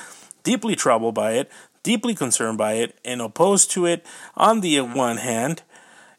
[0.42, 1.50] deeply troubled by it,
[1.82, 4.04] deeply concerned by it, and opposed to it
[4.36, 5.62] on the one hand,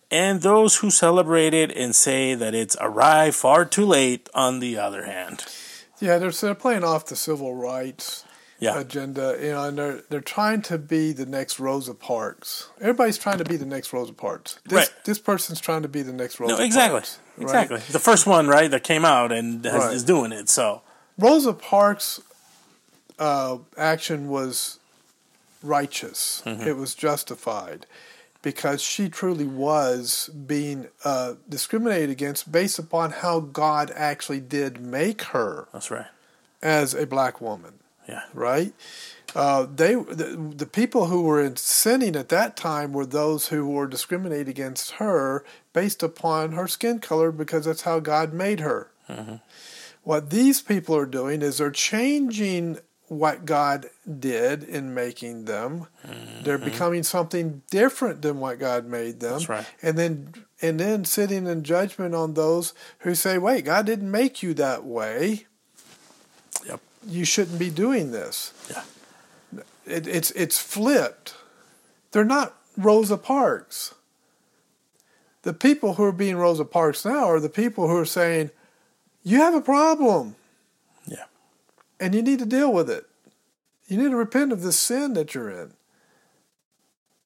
[0.10, 4.78] and those who celebrate it and say that it's arrived far too late on the
[4.78, 5.46] other hand.
[6.00, 8.26] Yeah, they're, they're playing off the civil rights
[8.60, 8.80] Yeah.
[8.80, 12.70] agenda, you know, and they're they're trying to be the next Rosa Parks.
[12.80, 14.60] Everybody's trying to be the next Rosa Parks.
[14.66, 14.90] This Right.
[15.06, 17.00] this person's trying to be the next Rosa No, exactly.
[17.02, 17.20] Parks.
[17.38, 17.44] right?
[17.44, 17.78] Exactly.
[17.92, 19.94] The first one, right, that came out and has, Right.
[19.96, 20.50] is doing it.
[20.50, 20.82] So,
[21.18, 22.20] Rosa Parks'
[23.20, 24.80] uh, action was
[25.64, 26.42] righteous.
[26.46, 26.66] Mhm.
[26.66, 27.86] It was justified
[28.42, 35.22] because she truly was being uh, discriminated against based upon how God actually did make
[35.24, 35.68] her.
[35.74, 36.08] That's right.
[36.62, 37.74] As a black woman.
[38.08, 38.24] Yeah.
[38.34, 38.74] Right.
[39.36, 43.68] Uh, they the, the people who were in sinning at that time were those who
[43.68, 48.92] were discriminated against her based upon her skin color because that's how God made her.
[49.10, 49.36] Mm-hmm.
[50.04, 52.80] What these people are doing is they're changing
[53.12, 53.90] what God
[54.22, 55.88] did in making them.
[56.44, 56.64] They're mm-hmm.
[56.64, 59.34] becoming something different than what God made them.
[59.34, 59.66] That's right.
[59.82, 64.42] And then and then sitting in judgment on those who say, "Wait, God didn't make
[64.42, 65.46] you that way.
[66.66, 66.80] Yep.
[67.06, 68.84] You shouldn't be doing this." Yeah.
[69.86, 71.36] It, it's it's flipped.
[72.14, 73.94] They're not Rosa Parks.
[75.42, 78.52] The people who are being Rosa Parks now are the people who are saying,
[79.22, 80.38] "You have a problem."
[82.02, 83.06] And you need to deal with it.
[83.88, 85.73] You need to repent of the sin that you're in.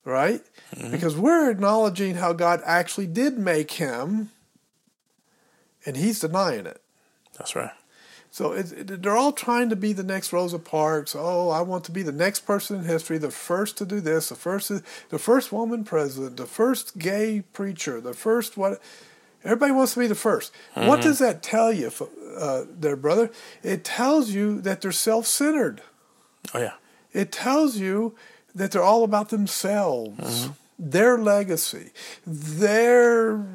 [0.04, 0.44] Right?
[0.76, 0.92] Mm-hmm.
[0.92, 4.30] Because we're acknowledging how God actually did make him,
[5.86, 6.82] and he's denying it.
[7.38, 7.72] that's right.
[8.30, 11.16] So it, they're all trying to be the next Rosa Parks.
[11.18, 14.28] Oh, I want to be the next person in history, the first to do this,
[14.28, 14.70] the first,
[15.10, 18.82] the first woman president, the first gay preacher, the first what.
[19.46, 21.04] Everybody wants to be the 1st What Mhm.
[21.04, 21.92] does that tell you,
[22.38, 23.30] uh, there, brother?
[23.64, 25.82] It tells you that they're self-centered.
[26.54, 26.74] Oh, yeah.
[27.14, 28.16] It tells you
[28.56, 30.50] that they're all about themselves,
[30.80, 31.92] their legacy,
[32.26, 33.46] their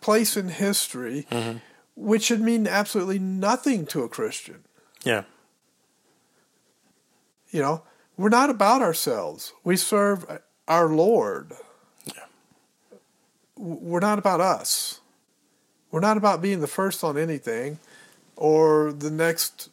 [0.00, 1.26] place in history,
[1.96, 4.64] which should mean absolutely nothing to a Christian.
[5.02, 5.24] Yeah.
[7.50, 7.82] You know,
[8.16, 9.52] we're not about ourselves.
[9.64, 10.24] We serve
[10.68, 11.52] our Lord.
[13.64, 15.00] We're not about us.
[15.90, 17.78] We're not about being the first on anything
[18.36, 19.70] or the next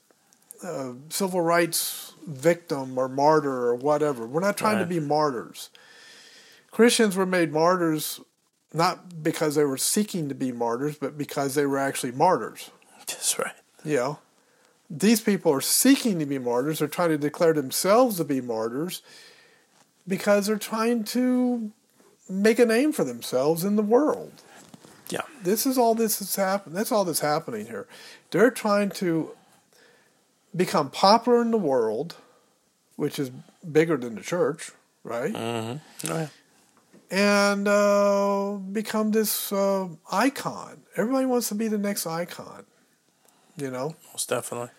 [0.64, 4.26] uh, civil rights victim or martyr or whatever.
[4.26, 5.70] We're not trying to be martyrs.
[6.72, 8.22] Christians were made martyrs
[8.74, 12.72] not because they were seeking to be martyrs, but because they were actually martyrs.
[13.00, 13.56] That's right.
[13.84, 14.20] You know,
[14.90, 16.80] these people are seeking to be martyrs.
[16.80, 19.02] They're trying to declare themselves to be martyrs
[20.08, 21.72] because they're trying to
[22.32, 24.32] make a name for themselves in the world.
[25.10, 25.22] Yeah.
[25.44, 26.76] This is all this is happening.
[26.76, 27.88] That's all that's happening here.
[28.32, 29.32] They're trying to
[30.56, 32.16] become popular in the world,
[32.96, 33.32] which is
[33.70, 34.72] bigger than the church,
[35.04, 35.34] right?
[35.34, 36.12] Mm-hmm.
[36.12, 36.28] Oh, yeah.
[37.12, 40.82] and uh, become this uh, icon.
[40.96, 42.66] Everybody wants to be the next icon.
[43.58, 44.70] You know, Most definitely.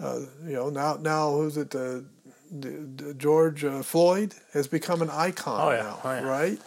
[0.00, 1.74] uh, you know now now who's it?
[1.74, 2.00] Uh,
[3.16, 5.82] George uh, Floyd has become an icon Oh, yeah.
[5.82, 6.20] now, Oh, yeah.
[6.22, 6.58] right?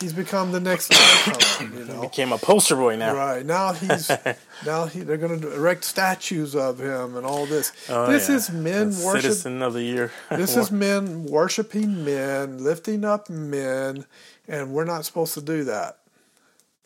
[0.00, 0.92] He's become the next
[1.26, 1.72] icon.
[1.72, 3.14] You He know, became a poster boy now.
[3.14, 4.10] Right now he's
[4.66, 7.72] now he, they're going to erect statues of him and all this.
[7.88, 8.36] Oh, this yeah.
[8.36, 9.22] is men The worship.
[9.22, 10.10] Citizen of the Year.
[10.30, 14.04] This is men worshiping men, lifting up men,
[14.48, 15.98] and we're not supposed to do that.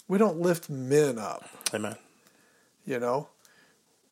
[0.07, 1.49] We don't lift men up.
[1.75, 1.97] Amen.
[2.87, 3.29] You know,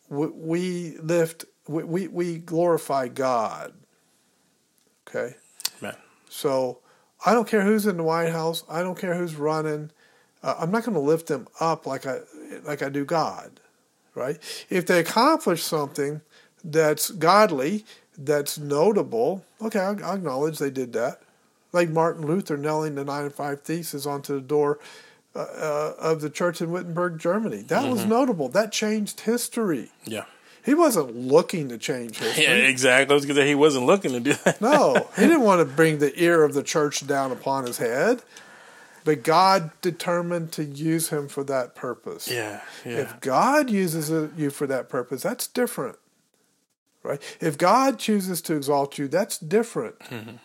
[0.09, 3.73] we, we lift, we, we, we glorify God.
[5.09, 5.37] Okay?
[5.81, 5.97] Amen.
[6.29, 6.81] So
[7.27, 8.63] I don't care who's in the White House.
[8.71, 9.91] I don't care who's running.
[10.43, 12.21] Uh, I'm not going to lift them up like I
[12.65, 13.61] like I do God,
[14.15, 14.39] right?
[14.71, 16.21] If they accomplish something
[16.65, 17.85] that's godly,
[18.17, 21.21] that's notable, okay, I, I acknowledge they did that.
[21.73, 24.79] Like Martin Luther nailing the nine and five theses onto the door
[25.35, 27.59] uh, uh, of the church in Wittenberg, Germany.
[27.63, 28.09] That was Mhm.
[28.09, 28.49] notable.
[28.49, 29.91] That changed history.
[30.05, 30.25] Yeah.
[30.67, 32.45] He wasn't looking to change history.
[32.45, 33.13] Yeah, exactly.
[33.13, 34.61] I was gonna say he wasn't looking to do that.
[34.61, 38.23] No, he didn't want to bring the ear of the church down upon his head.
[39.05, 42.29] but God determined to use him for that purpose.
[42.29, 42.99] Yeah, yeah.
[42.99, 45.97] If God uses you for that purpose, that's different.
[47.05, 47.23] Right?
[47.41, 49.97] If God chooses to exalt you, that's different.
[50.01, 50.41] Mhm.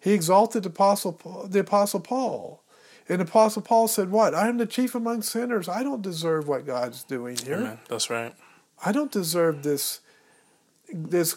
[0.00, 2.62] He exalted the apostle Paul- the apostle Paul.
[3.08, 4.34] And the apostle Paul said, "What?
[4.34, 5.68] I am the chief among sinners.
[5.68, 7.56] I don't deserve what God's doing here.
[7.58, 7.78] Amen.
[7.88, 8.34] That's right.
[8.84, 10.00] I don't deserve this
[10.92, 11.36] this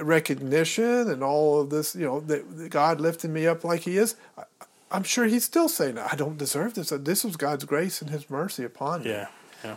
[0.00, 4.14] recognition and all of this, you know, that God lifted me up like he is.
[4.38, 4.44] I,
[4.90, 6.90] I'm sure he's still saying, I don't deserve this.
[6.90, 9.10] This was God's grace and his mercy upon me.
[9.10, 9.28] Yeah,
[9.64, 9.76] yeah.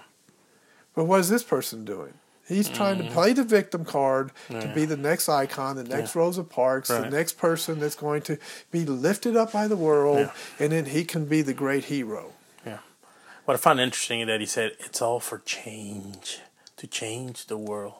[0.93, 2.13] But what is this person doing?
[2.47, 3.11] He's trying to Mhm.
[3.13, 6.21] play the victim card to be the next icon, the next Yeah.
[6.21, 7.01] Rosa Parks, Right.
[7.01, 8.37] the next person that's going to
[8.71, 10.29] be lifted up by the world,
[10.59, 12.33] and then he can be the great hero.
[12.65, 12.79] Yeah.
[13.45, 16.39] What I find interesting is that he said it's all for change,
[16.77, 17.93] to change the world.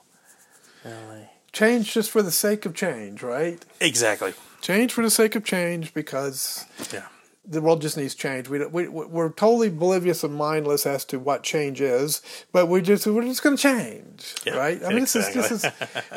[0.84, 3.64] Like- Change just for the sake of change, right?
[3.80, 4.34] exactly.
[4.62, 7.04] Change for the sake of change because Yeah.
[7.48, 8.50] the world just needs change.
[8.50, 12.22] We, we we're totally oblivious and mindless as to what change is,
[12.52, 14.84] but we just we're just going to change, Yeah, right?
[14.84, 15.66] I mean, this is this is,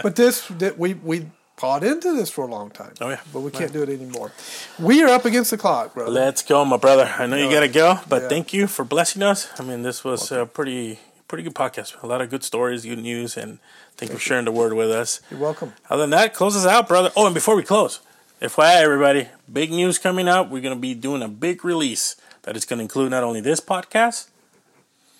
[0.02, 1.26] but this that we we
[1.60, 2.94] bought into this for a long time.
[3.00, 4.32] Oh yeah, but we can't do it anymore.
[4.80, 6.10] We are up against the clock, brother.
[6.10, 7.04] Let's go, my brother.
[7.18, 7.52] I know you Yeah.
[7.52, 8.28] gotta go, but Yeah.
[8.28, 9.46] thank you for blessing us.
[9.60, 10.98] I mean, this was a uh, pretty
[11.28, 12.02] pretty good podcast.
[12.02, 13.58] A lot of good stories, good news, and
[13.96, 15.20] thank you for sharing the word with us.
[15.30, 15.74] You're welcome.
[15.90, 17.12] Other than that, close us out, brother.
[17.14, 18.00] Oh, and before we close,
[18.40, 20.50] FYI, everybody, big news coming up.
[20.50, 23.42] We're going to be doing a big release that is going to include not only
[23.42, 24.28] this podcast,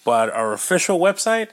[0.02, 1.50] but our official website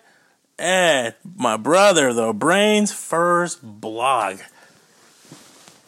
[0.57, 4.37] and my brother, the Brain's first blog.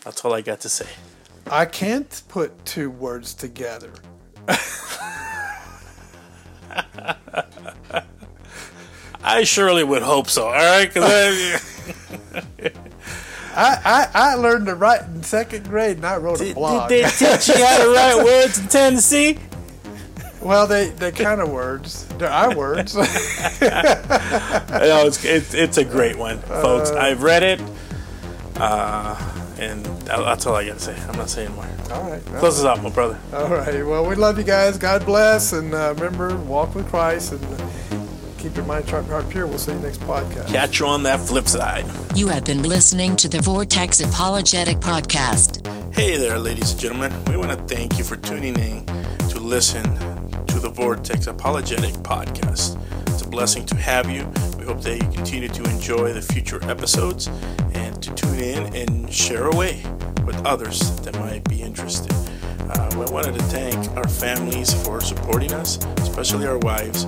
[0.03, 0.87] That's all I got to say.
[1.49, 3.93] I can't put two words together.
[9.27, 10.47] I surely would hope so.
[10.47, 11.59] All right, I-
[13.59, 16.89] I, I, learned to write in second grade, and I wrote a blog.
[16.89, 19.39] Did they teach you how to write words in Tennessee?
[20.41, 22.05] Well, they they kind of words.
[22.19, 22.95] They're our words.
[22.95, 23.03] no,
[23.61, 26.91] it's, it's it's a great one, folks.
[26.91, 27.61] Uh, I've read it,
[28.57, 29.15] uh,
[29.59, 30.95] and that's all I got to say.
[31.07, 31.67] I'm not saying more.
[31.91, 32.23] All right.
[32.25, 33.19] Close us out, my brother.
[33.33, 33.83] All right.
[33.83, 34.77] Well, we love you guys.
[34.77, 37.41] God bless, and uh, remember, walk with Christ, and
[38.47, 39.45] keep your mind sharp, and heart pure.
[39.45, 40.47] We'll see you next podcast.
[40.47, 41.85] Catch you on that flip side.
[42.15, 45.65] You have been listening to the Vortex Apologetic Podcast.
[45.93, 47.13] Hey there, ladies and gentlemen.
[47.25, 48.85] We want to thank you for tuning in
[49.29, 49.83] to listen
[50.45, 52.79] to the Vortex Apologetic Podcast.
[53.07, 54.25] It's a blessing to have you.
[54.57, 57.27] We hope that you continue to enjoy the future episodes
[57.73, 59.83] and to tune in and share away
[60.25, 62.13] with others that might be interested.
[62.69, 67.05] Uh, we wanted to thank our families for supporting us, especially our wives,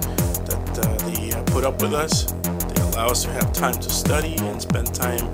[1.51, 2.31] put up with us.
[2.31, 5.25] They allow us to have time to study and spend time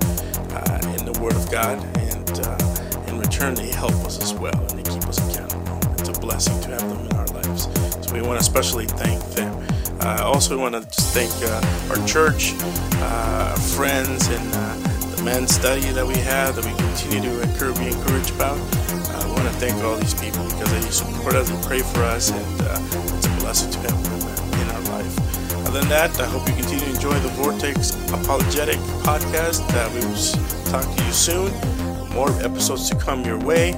[0.50, 4.54] uh, in the Word of God, and uh, in return, they help us as well
[4.54, 5.78] and they keep us accountable.
[5.98, 7.68] It's a blessing to have them in our lives.
[8.06, 9.52] So we want to especially thank them.
[10.00, 12.54] I uh, also we want to just thank uh, our church,
[13.02, 17.78] uh, friends, and uh, the men's study that we have that we continue to encourage,
[17.78, 18.58] be encouraged about.
[18.58, 22.30] I want to thank all these people because they support us and pray for us,
[22.30, 22.60] and
[23.16, 24.15] it's a blessing to have them
[25.80, 29.62] than that, I hope you continue to enjoy the Vortex Apologetic podcast.
[29.74, 31.52] Uh, we will talk to you soon.
[32.14, 33.74] More episodes to come your way.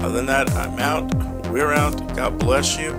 [0.00, 1.14] Other than that, I'm out.
[1.48, 2.16] We're out.
[2.16, 2.92] God bless you.